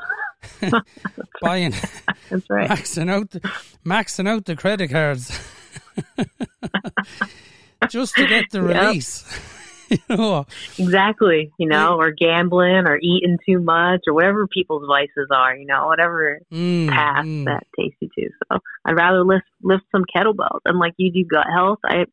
[1.43, 1.75] Buying,
[2.31, 2.71] that's right.
[2.71, 3.41] Maxing out, the,
[3.85, 5.39] maxing out the credit cards
[7.91, 9.31] just to get the release.
[9.91, 10.01] Yep.
[10.09, 10.47] you know?
[10.79, 15.67] Exactly, you know, or gambling or eating too much or whatever people's vices are, you
[15.67, 17.45] know, whatever mm, path mm.
[17.45, 18.31] that takes you to.
[18.49, 20.61] So I'd rather lift lift some kettlebells.
[20.65, 22.07] And like you do gut health, I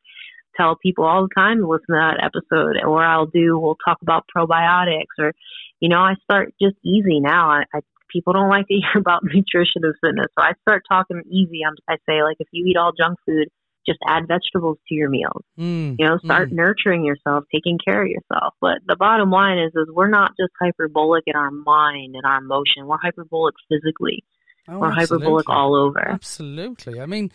[0.56, 3.98] tell people all the time to listen to that episode or I'll do we'll talk
[4.02, 5.34] about probiotics or
[5.82, 7.50] you know, I start just easy now.
[7.50, 7.80] I, I
[8.12, 10.28] people don't like to hear about nutrition and fitness.
[10.38, 11.62] So I start talking easy.
[11.68, 13.50] I'm, I say like if you eat all junk food,
[13.88, 15.44] just add vegetables to your meals.
[15.60, 16.54] Mm, you know, start mm.
[16.54, 18.54] nurturing yourself, taking care of yourself.
[18.62, 22.38] But the bottom line is, is we're not just hyperbolic in our mind and our
[22.38, 22.86] emotion.
[22.86, 24.24] We're hyperbolic physically.
[24.70, 25.26] Oh, we're absolutely.
[25.26, 26.08] hyperbolic all over.
[26.08, 27.02] Absolutely.
[27.02, 27.32] I mean,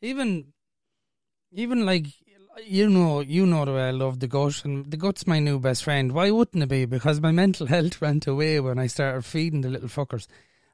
[0.00, 0.52] even,
[1.50, 2.06] even like
[2.66, 5.58] you know, you know the way I love the gut, and the gut's my new
[5.58, 6.12] best friend.
[6.12, 6.84] Why wouldn't it be?
[6.84, 10.26] Because my mental health went away when I started feeding the little fuckers.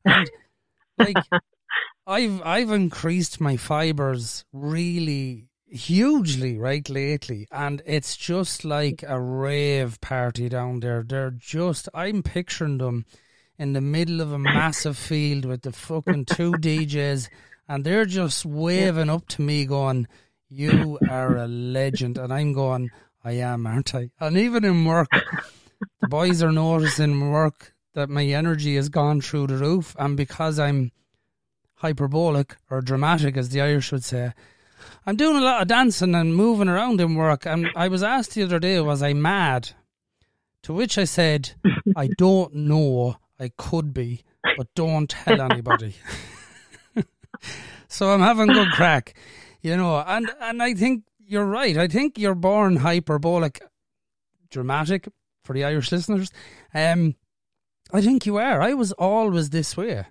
[0.05, 0.31] And
[0.99, 1.17] like
[2.07, 10.01] I've I've increased my fibers really hugely right lately and it's just like a rave
[10.01, 13.05] party down there they're just i'm picturing them
[13.59, 17.29] in the middle of a massive field with the fucking two djs
[17.69, 20.07] and they're just waving up to me going
[20.49, 22.91] you are a legend and i'm going
[23.25, 25.09] i am aren't i and even in work
[26.01, 30.59] the boys are noticing work that my energy has gone through the roof and because
[30.59, 30.91] i'm
[31.79, 34.33] hyperbolic or dramatic, as the Irish would say.
[35.07, 38.35] I'm doing a lot of dancing and moving around in work, and I was asked
[38.35, 39.71] the other day, was I mad?
[40.65, 41.53] To which I said,
[41.97, 43.17] I don't know.
[43.41, 44.23] I could be,
[44.57, 45.95] but don't tell anybody.
[47.89, 49.15] so I'm having good crack,
[49.61, 49.99] you know.
[50.07, 51.77] And and I think you're right.
[51.77, 53.63] I think you're born hyperbolic,
[54.51, 55.09] dramatic
[55.45, 56.31] for the Irish listeners.
[56.75, 57.17] Um,
[57.93, 58.61] I think you are.
[58.61, 60.05] I was always this way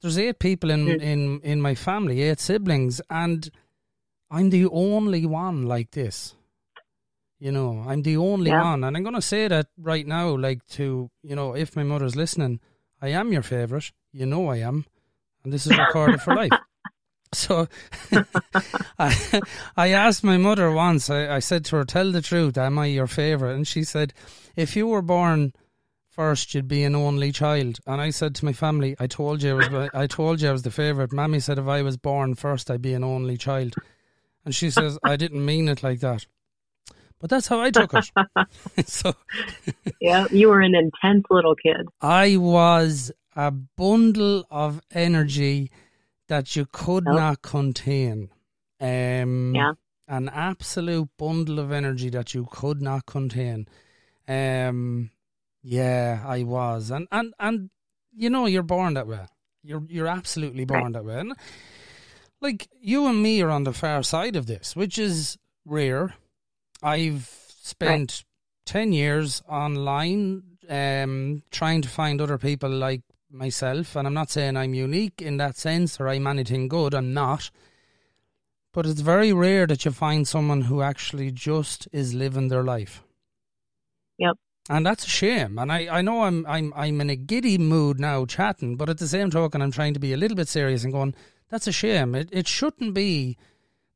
[0.00, 3.50] there's eight people in, in, in my family, eight siblings, and
[4.30, 6.34] I'm the only one like this.
[7.38, 8.62] You know, I'm the only yeah.
[8.62, 8.84] one.
[8.84, 12.16] And I'm going to say that right now, like to, you know, if my mother's
[12.16, 12.60] listening,
[13.00, 13.92] I am your favourite.
[14.12, 14.84] You know I am.
[15.42, 16.52] And this is recorded for life.
[17.32, 17.68] So
[18.98, 19.40] I,
[19.76, 22.86] I asked my mother once, I, I said to her, tell the truth, am I
[22.86, 23.54] your favourite?
[23.54, 24.12] And she said,
[24.56, 25.52] if you were born
[26.10, 27.78] first you'd be an only child.
[27.86, 30.52] And I said to my family, I told you I was I told you I
[30.52, 31.12] was the favourite.
[31.12, 33.74] Mammy said if I was born first I'd be an only child.
[34.44, 36.26] And she says, I didn't mean it like that.
[37.20, 38.10] But that's how I took it.
[38.86, 39.14] so
[40.00, 41.86] Yeah, you were an intense little kid.
[42.00, 45.70] I was a bundle of energy
[46.30, 48.30] that you could not contain.
[48.80, 49.72] Um, yeah.
[50.06, 53.66] An absolute bundle of energy that you could not contain.
[54.26, 55.10] Um,
[55.62, 57.70] yeah, I was, and and and
[58.12, 59.26] you know, you're born that way.
[59.62, 60.92] You're you're absolutely born right.
[60.94, 61.20] that way.
[61.20, 61.34] And
[62.40, 66.14] like you and me are on the far side of this, which is rare.
[66.82, 67.28] I've
[67.62, 68.24] spent right.
[68.66, 74.56] ten years online, um, trying to find other people like myself, and I'm not saying
[74.56, 76.94] I'm unique in that sense or I'm anything good.
[76.94, 77.50] I'm not.
[78.72, 83.02] But it's very rare that you find someone who actually just is living their life.
[84.18, 84.36] Yep
[84.70, 85.58] and that's a shame.
[85.58, 88.98] And I, I know I'm I'm I'm in a giddy mood now chatting, but at
[88.98, 91.14] the same token, I'm trying to be a little bit serious and going.
[91.48, 92.14] That's a shame.
[92.14, 93.36] It it shouldn't be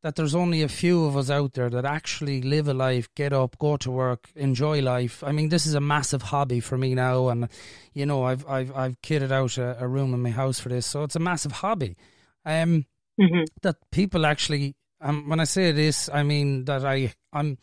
[0.05, 3.33] that there's only a few of us out there that actually live a life, get
[3.33, 5.25] up, go to work, enjoy life.
[5.25, 7.49] I mean, this is a massive hobby for me now, and
[7.95, 10.85] you know, I've I've I've kitted out a, a room in my house for this,
[10.85, 11.97] so it's a massive hobby.
[12.45, 12.85] Um,
[13.19, 13.45] Mm-hmm.
[13.63, 17.59] that people actually um, when I say this, I mean that I I'm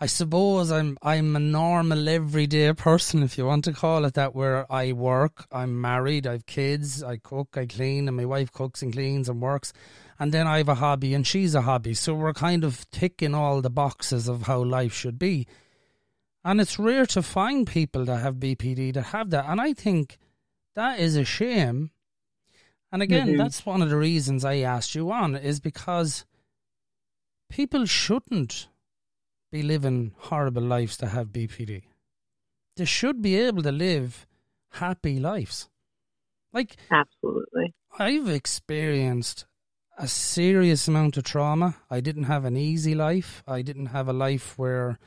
[0.00, 4.34] I suppose I'm I'm a normal everyday person, if you want to call it that,
[4.34, 8.82] where I work, I'm married, I've kids, I cook, I clean, and my wife cooks
[8.82, 9.72] and cleans and works,
[10.18, 13.34] and then I have a hobby and she's a hobby, so we're kind of ticking
[13.34, 15.46] all the boxes of how life should be.
[16.44, 20.18] And it's rare to find people that have BPD that have that, and I think
[20.74, 21.90] that is a shame.
[22.92, 23.38] And again, Mhm.
[23.38, 26.24] that's one of the reasons I asked you on is because
[27.48, 28.68] people shouldn't
[29.50, 31.84] be living horrible lives to have BPD.
[32.76, 34.26] They should be able to live
[34.72, 35.68] happy lives.
[36.52, 37.74] Like Absolutely.
[37.98, 39.46] I've experienced
[39.98, 41.76] a serious amount of trauma.
[41.90, 43.42] I didn't have an easy life.
[43.46, 44.98] I didn't have a life where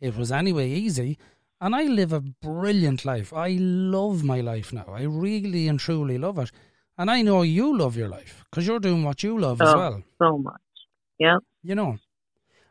[0.00, 1.18] it was anyway easy.
[1.60, 3.32] And I live a brilliant life.
[3.32, 4.86] I love my life now.
[4.88, 6.50] I really and truly love it.
[6.96, 9.78] And I know you love your life because you're doing what you love as Oh.
[9.78, 10.60] well, So much.
[11.18, 11.38] Yep.
[11.62, 11.98] you know.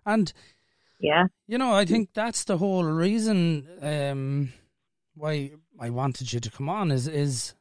[0.06, 0.32] And
[1.00, 1.26] Yeah.
[1.48, 4.54] you know, I think that's the whole reason um,
[5.16, 7.56] why I wanted you to come on is is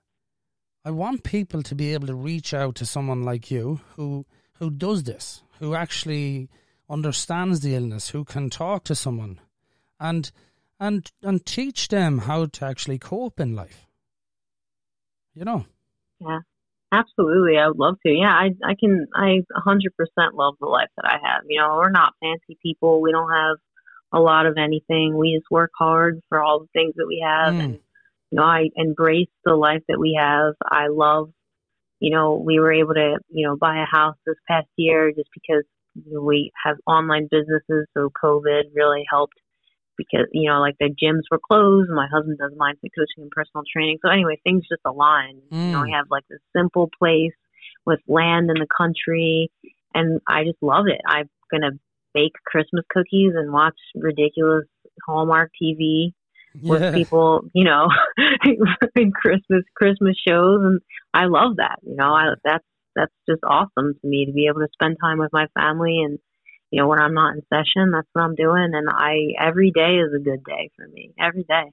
[0.87, 4.25] I want people to be able to reach out to someone like you who
[4.61, 6.49] who does this, who actually
[6.89, 9.41] understands the illness, who can talk to someone
[9.99, 10.31] and
[10.79, 13.89] and and teach them how to actually cope in life.
[15.35, 15.65] You know.
[16.21, 16.39] Yeah.
[16.93, 17.59] Absolutely.
[17.59, 18.13] I would love to.
[18.13, 19.81] Yeah, I I can I 100%
[20.35, 21.43] love the life that I have.
[21.49, 23.03] You know, we're not fancy people.
[23.03, 23.57] We don't have
[24.13, 25.17] a lot of anything.
[25.19, 27.65] We just work hard for all the things that we have Mm.
[27.65, 27.79] and
[28.31, 30.55] you know, I embrace the life that we have.
[30.65, 31.31] I love
[32.01, 35.31] you know, we were able to, you know, buy a house this past year just
[35.33, 35.65] because
[35.95, 39.39] you know, we have online businesses, so COVID really helped
[39.97, 41.91] because you know, like the gyms were closed.
[41.91, 43.99] My husband does mindset coaching and personal training.
[44.05, 45.41] So anyway, things just aligned.
[45.59, 45.83] You know, Mm.
[45.85, 47.33] we have like this simple place
[47.87, 49.51] with land in the country,
[49.95, 51.01] and I just love it.
[51.07, 51.73] I'm gonna
[52.13, 54.67] bake Christmas cookies and watch ridiculous
[55.07, 56.13] Hallmark TV
[56.67, 56.91] with Yeah.
[56.93, 57.89] people, you know,
[58.97, 60.81] in Christmas Christmas shows, and
[61.15, 61.79] I love that.
[61.83, 65.19] You know, I that's that's just awesome to me to be able to spend time
[65.19, 66.19] with my family and
[66.71, 69.97] you know when I'm not in session, that's what I'm doing, and I every day
[69.99, 71.71] is a good day for me every day.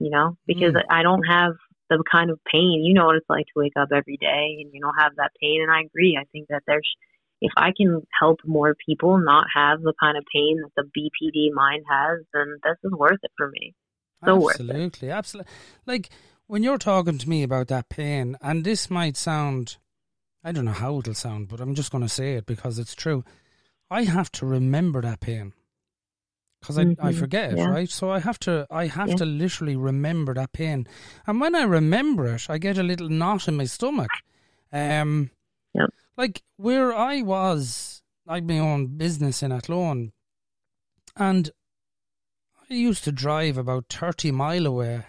[0.00, 0.82] You know, because Mm.
[0.90, 1.52] I don't have
[1.90, 2.82] the kind of pain.
[2.84, 5.32] You know what it's like to wake up every day and you don't have that
[5.40, 5.62] pain.
[5.62, 6.18] And I agree.
[6.20, 6.90] I think that there's
[7.40, 11.52] if I can help more people not have the kind of pain that the BPD
[11.52, 13.74] mind has, then this is worth it for me.
[14.26, 15.52] So absolutely, absolutely.
[15.86, 16.10] Like
[16.46, 19.76] when you're talking to me about that pain, and this might sound,
[20.42, 22.94] I don't know how it'll sound, but I'm just going to say it because it's
[22.94, 23.24] true.
[23.90, 25.52] I have to remember that pain
[26.60, 27.68] because I, I Mhm, forget yeah.
[27.68, 27.88] right?
[27.90, 29.16] So I have to, I have Yeah.
[29.16, 30.86] to literally remember that pain,
[31.26, 34.22] and when I remember it, I get a little knot in my stomach.
[34.72, 35.30] Um,
[35.74, 35.90] Yep.
[36.16, 40.12] like where I was, I had my own business in Athlone,
[41.16, 41.50] and
[42.74, 45.04] I used to drive about 30 mile away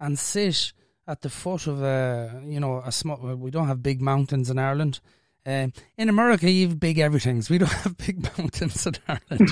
[0.00, 0.72] and sit
[1.06, 4.58] at the foot of a, you know, a small, we don't have big mountains in
[4.58, 5.00] Ireland.
[5.44, 7.50] Um, in America, you've big everythings.
[7.50, 9.50] We don't have big mountains in Ireland.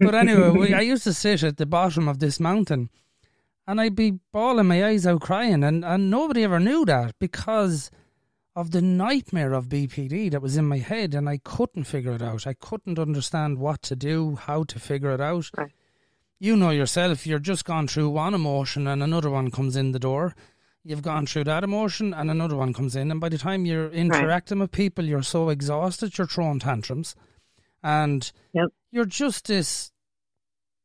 [0.00, 2.88] but anyway, we, I used to sit at the bottom of this mountain
[3.66, 5.64] and I'd be bawling my eyes out crying.
[5.64, 7.90] And, and nobody ever knew that because
[8.54, 11.14] of the nightmare of BPD that was in my head.
[11.14, 12.46] And I couldn't figure it out.
[12.46, 15.50] I couldn't understand what to do, how to figure it out.
[15.56, 15.72] Right.
[16.42, 19.98] You know yourself, you're just gone through one emotion and another one comes in the
[19.98, 20.34] door.
[20.82, 23.10] You've gone through that emotion and another one comes in.
[23.10, 27.14] And by the time you're interacting with people, you're so exhausted, you're throwing tantrums.
[27.82, 28.68] And Yep.
[28.90, 29.92] you're just this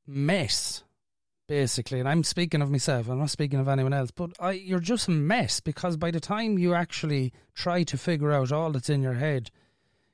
[0.06, 0.84] mess,
[1.47, 2.01] basically.
[2.01, 4.12] And I'm speaking of myself, I'm not speaking of anyone else.
[4.12, 8.34] But I, you're just a mess because by the time you actually try to figure
[8.34, 9.51] out all that's in your head,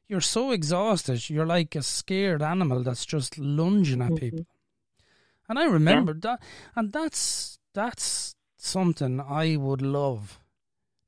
[0.08, 1.32] you're so exhausted.
[1.32, 4.20] You're like a scared animal that's just lunging at Mhm.
[4.20, 4.46] people.
[5.52, 6.42] And I remember that,
[6.78, 10.40] and that's that's something I would love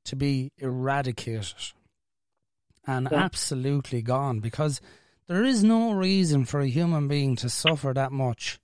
[0.04, 1.72] to be eradicated
[2.86, 3.24] and Yeah.
[3.24, 4.82] absolutely gone because
[5.28, 8.58] there is no reason for a human being to suffer that much.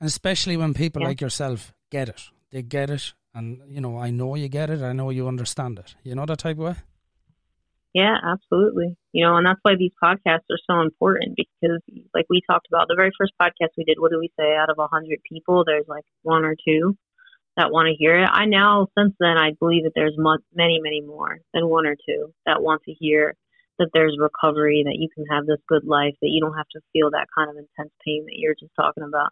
[0.00, 1.08] And especially when people Yeah.
[1.10, 2.22] like yourself get it.
[2.50, 5.78] They get it and you know, I know you get it, I know you understand
[5.78, 5.94] it.
[6.02, 6.76] You know that type of way?
[7.94, 8.96] Yeah, absolutely.
[9.12, 11.80] You know, and that's why these podcasts are so important because,
[12.14, 14.56] like we talked about, the very first podcast we did, what do we say?
[14.56, 16.96] Out of a 100 people, there's like one or two
[17.56, 18.30] that want to hear it.
[18.32, 21.96] I now, since then, I believe that there's mu- many, many more than one or
[22.08, 23.34] two that want to hear
[23.78, 26.80] that there's recovery, that you can have this good life, that you don't have to
[26.92, 29.30] feel that kind of intense pain that you're just talking about.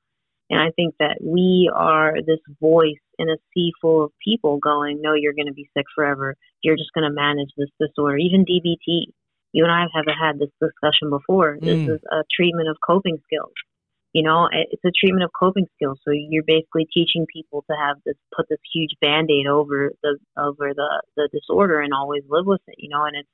[0.52, 5.00] And I think that we are this voice in a sea full of people going,
[5.00, 6.36] no, you're going to be sick forever.
[6.60, 8.18] You're just going to manage this disorder.
[8.18, 9.06] Even DBT.
[9.52, 11.56] You and I have had this discussion before.
[11.56, 11.64] Mm.
[11.64, 13.52] This is a treatment of coping skills.
[14.12, 15.98] You know, it's a treatment of coping skills.
[16.04, 20.74] So you're basically teaching people to have this, put this huge band-aid over the, over
[20.76, 23.28] the, the disorder and always live with it, you know, and it's,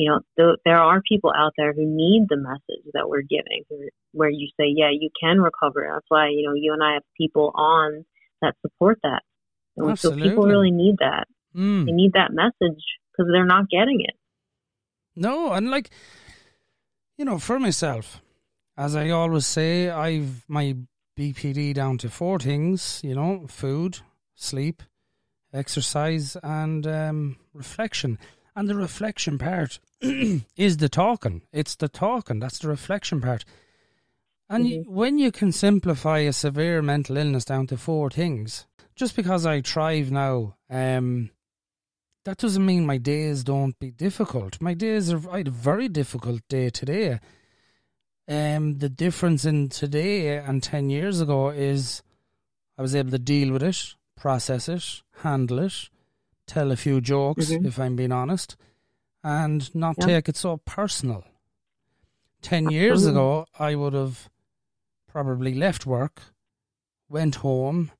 [0.00, 3.64] you know, th- there are people out there who need the message that we're giving,
[4.12, 5.86] where you say, yeah, you can recover.
[5.92, 8.06] That's why, you know, you and I have people on
[8.40, 9.22] that support that.
[9.76, 11.26] And so people really need that.
[11.54, 11.84] Mm.
[11.84, 12.82] They need that message
[13.12, 14.14] because they're not getting it.
[15.16, 15.90] No, and like,
[17.18, 18.22] you know, for myself,
[18.78, 20.76] as I always say, I've my
[21.18, 23.98] BPD down to four things, you know, food,
[24.34, 24.82] sleep,
[25.52, 28.18] exercise, and um, reflection.
[28.54, 31.42] And the reflection part is the talking.
[31.52, 32.40] It's the talking.
[32.40, 33.44] That's the reflection part.
[34.48, 34.72] And mm-hmm.
[34.72, 39.46] you, when you can simplify a severe mental illness down to four things, just because
[39.46, 41.30] I thrive now, um,
[42.24, 44.60] that doesn't mean my days don't be difficult.
[44.60, 47.20] My days are I had a very difficult day today.
[48.28, 52.02] Um, the difference in today and ten years ago is
[52.76, 55.88] I was able to deal with it, process it, handle it,
[56.50, 57.66] tell a few jokes, mm-hmm.
[57.66, 58.56] if I'm being honest,
[59.22, 60.06] and not yeah.
[60.06, 61.24] take it so personal.
[62.42, 62.78] Ten Absolutely.
[62.78, 64.28] years ago, I would have
[65.06, 66.22] probably left work,
[67.08, 67.92] went home,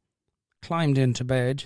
[0.62, 1.64] climbed into bed,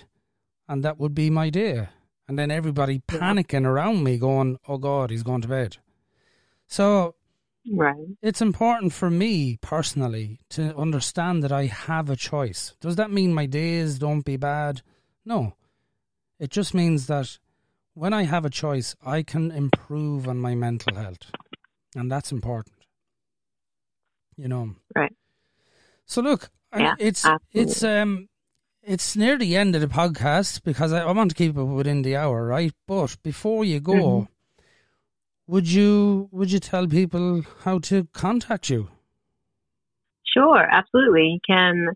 [0.67, 1.87] and that would be my day.
[2.27, 5.77] And then everybody panicking around me, going, "Oh God, he's going to bed."
[6.67, 7.15] So,
[7.71, 12.75] right, it's important for me personally to understand that I have a choice.
[12.79, 14.81] Does that mean my days don't be bad?
[15.23, 15.53] No,
[16.39, 17.37] it just means that
[17.93, 21.31] when I have a choice, I can improve on my mental health.
[21.95, 22.75] And that's important.
[24.37, 24.75] You know.
[24.93, 25.13] Right.
[26.05, 27.61] So look, yeah, it's absolutely.
[27.71, 28.29] it's um
[28.83, 32.03] it's near the end of the podcast because I, I, want to keep it within
[32.03, 32.71] the hour, right?
[32.87, 34.63] But before you go, mm-hmm.
[35.47, 38.89] would you would you tell people how to contact you?
[40.35, 41.23] Sure, absolutely.
[41.23, 41.87] You can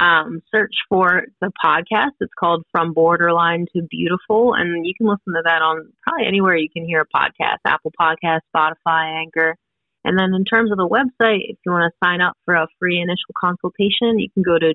[0.00, 2.12] um, search for the podcast.
[2.20, 6.56] It's called From Borderline to Beautiful, and you can listen to that on probably anywhere
[6.56, 9.56] you can hear a podcast Apple Podcast, Spotify, Anchor.
[10.02, 12.66] And then in terms of the website, if you want to sign up for a
[12.78, 14.72] free initial consultation, you can go to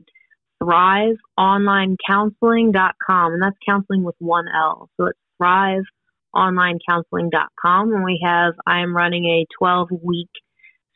[0.62, 4.92] thriveonlinecounseling.com, and that's counseling with one L.
[4.98, 10.30] So it's thriveonlinecounseling.com, and we have, I am running a 12 week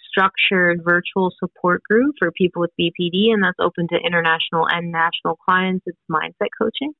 [0.09, 5.37] structured virtual support group for people with BPD, and that's open to international and national
[5.37, 5.85] clients.
[5.85, 6.93] It's mindset coaching,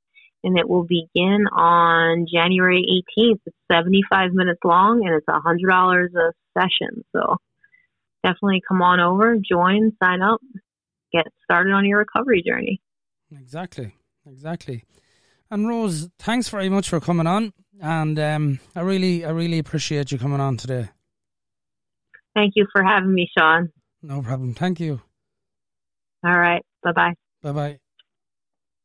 [0.43, 3.39] and it will begin on January 18th.
[3.45, 7.03] It's 75 minutes long, and it's $100 a session.
[7.16, 7.38] So
[8.24, 10.41] definitely come on over, join, sign up,
[11.12, 12.82] get started on your recovery journey.
[13.32, 13.93] Exactly,
[14.26, 14.84] exactly.
[15.51, 20.12] And Rose, thanks very much for coming on, and um, I really, I really appreciate
[20.12, 20.89] you coming on today.
[22.39, 23.69] Thank you for having me, Sean.
[24.01, 24.53] No problem.
[24.53, 25.01] Thank you.
[26.23, 26.65] All right.
[26.83, 27.13] Bye bye.
[27.41, 27.79] Bye bye.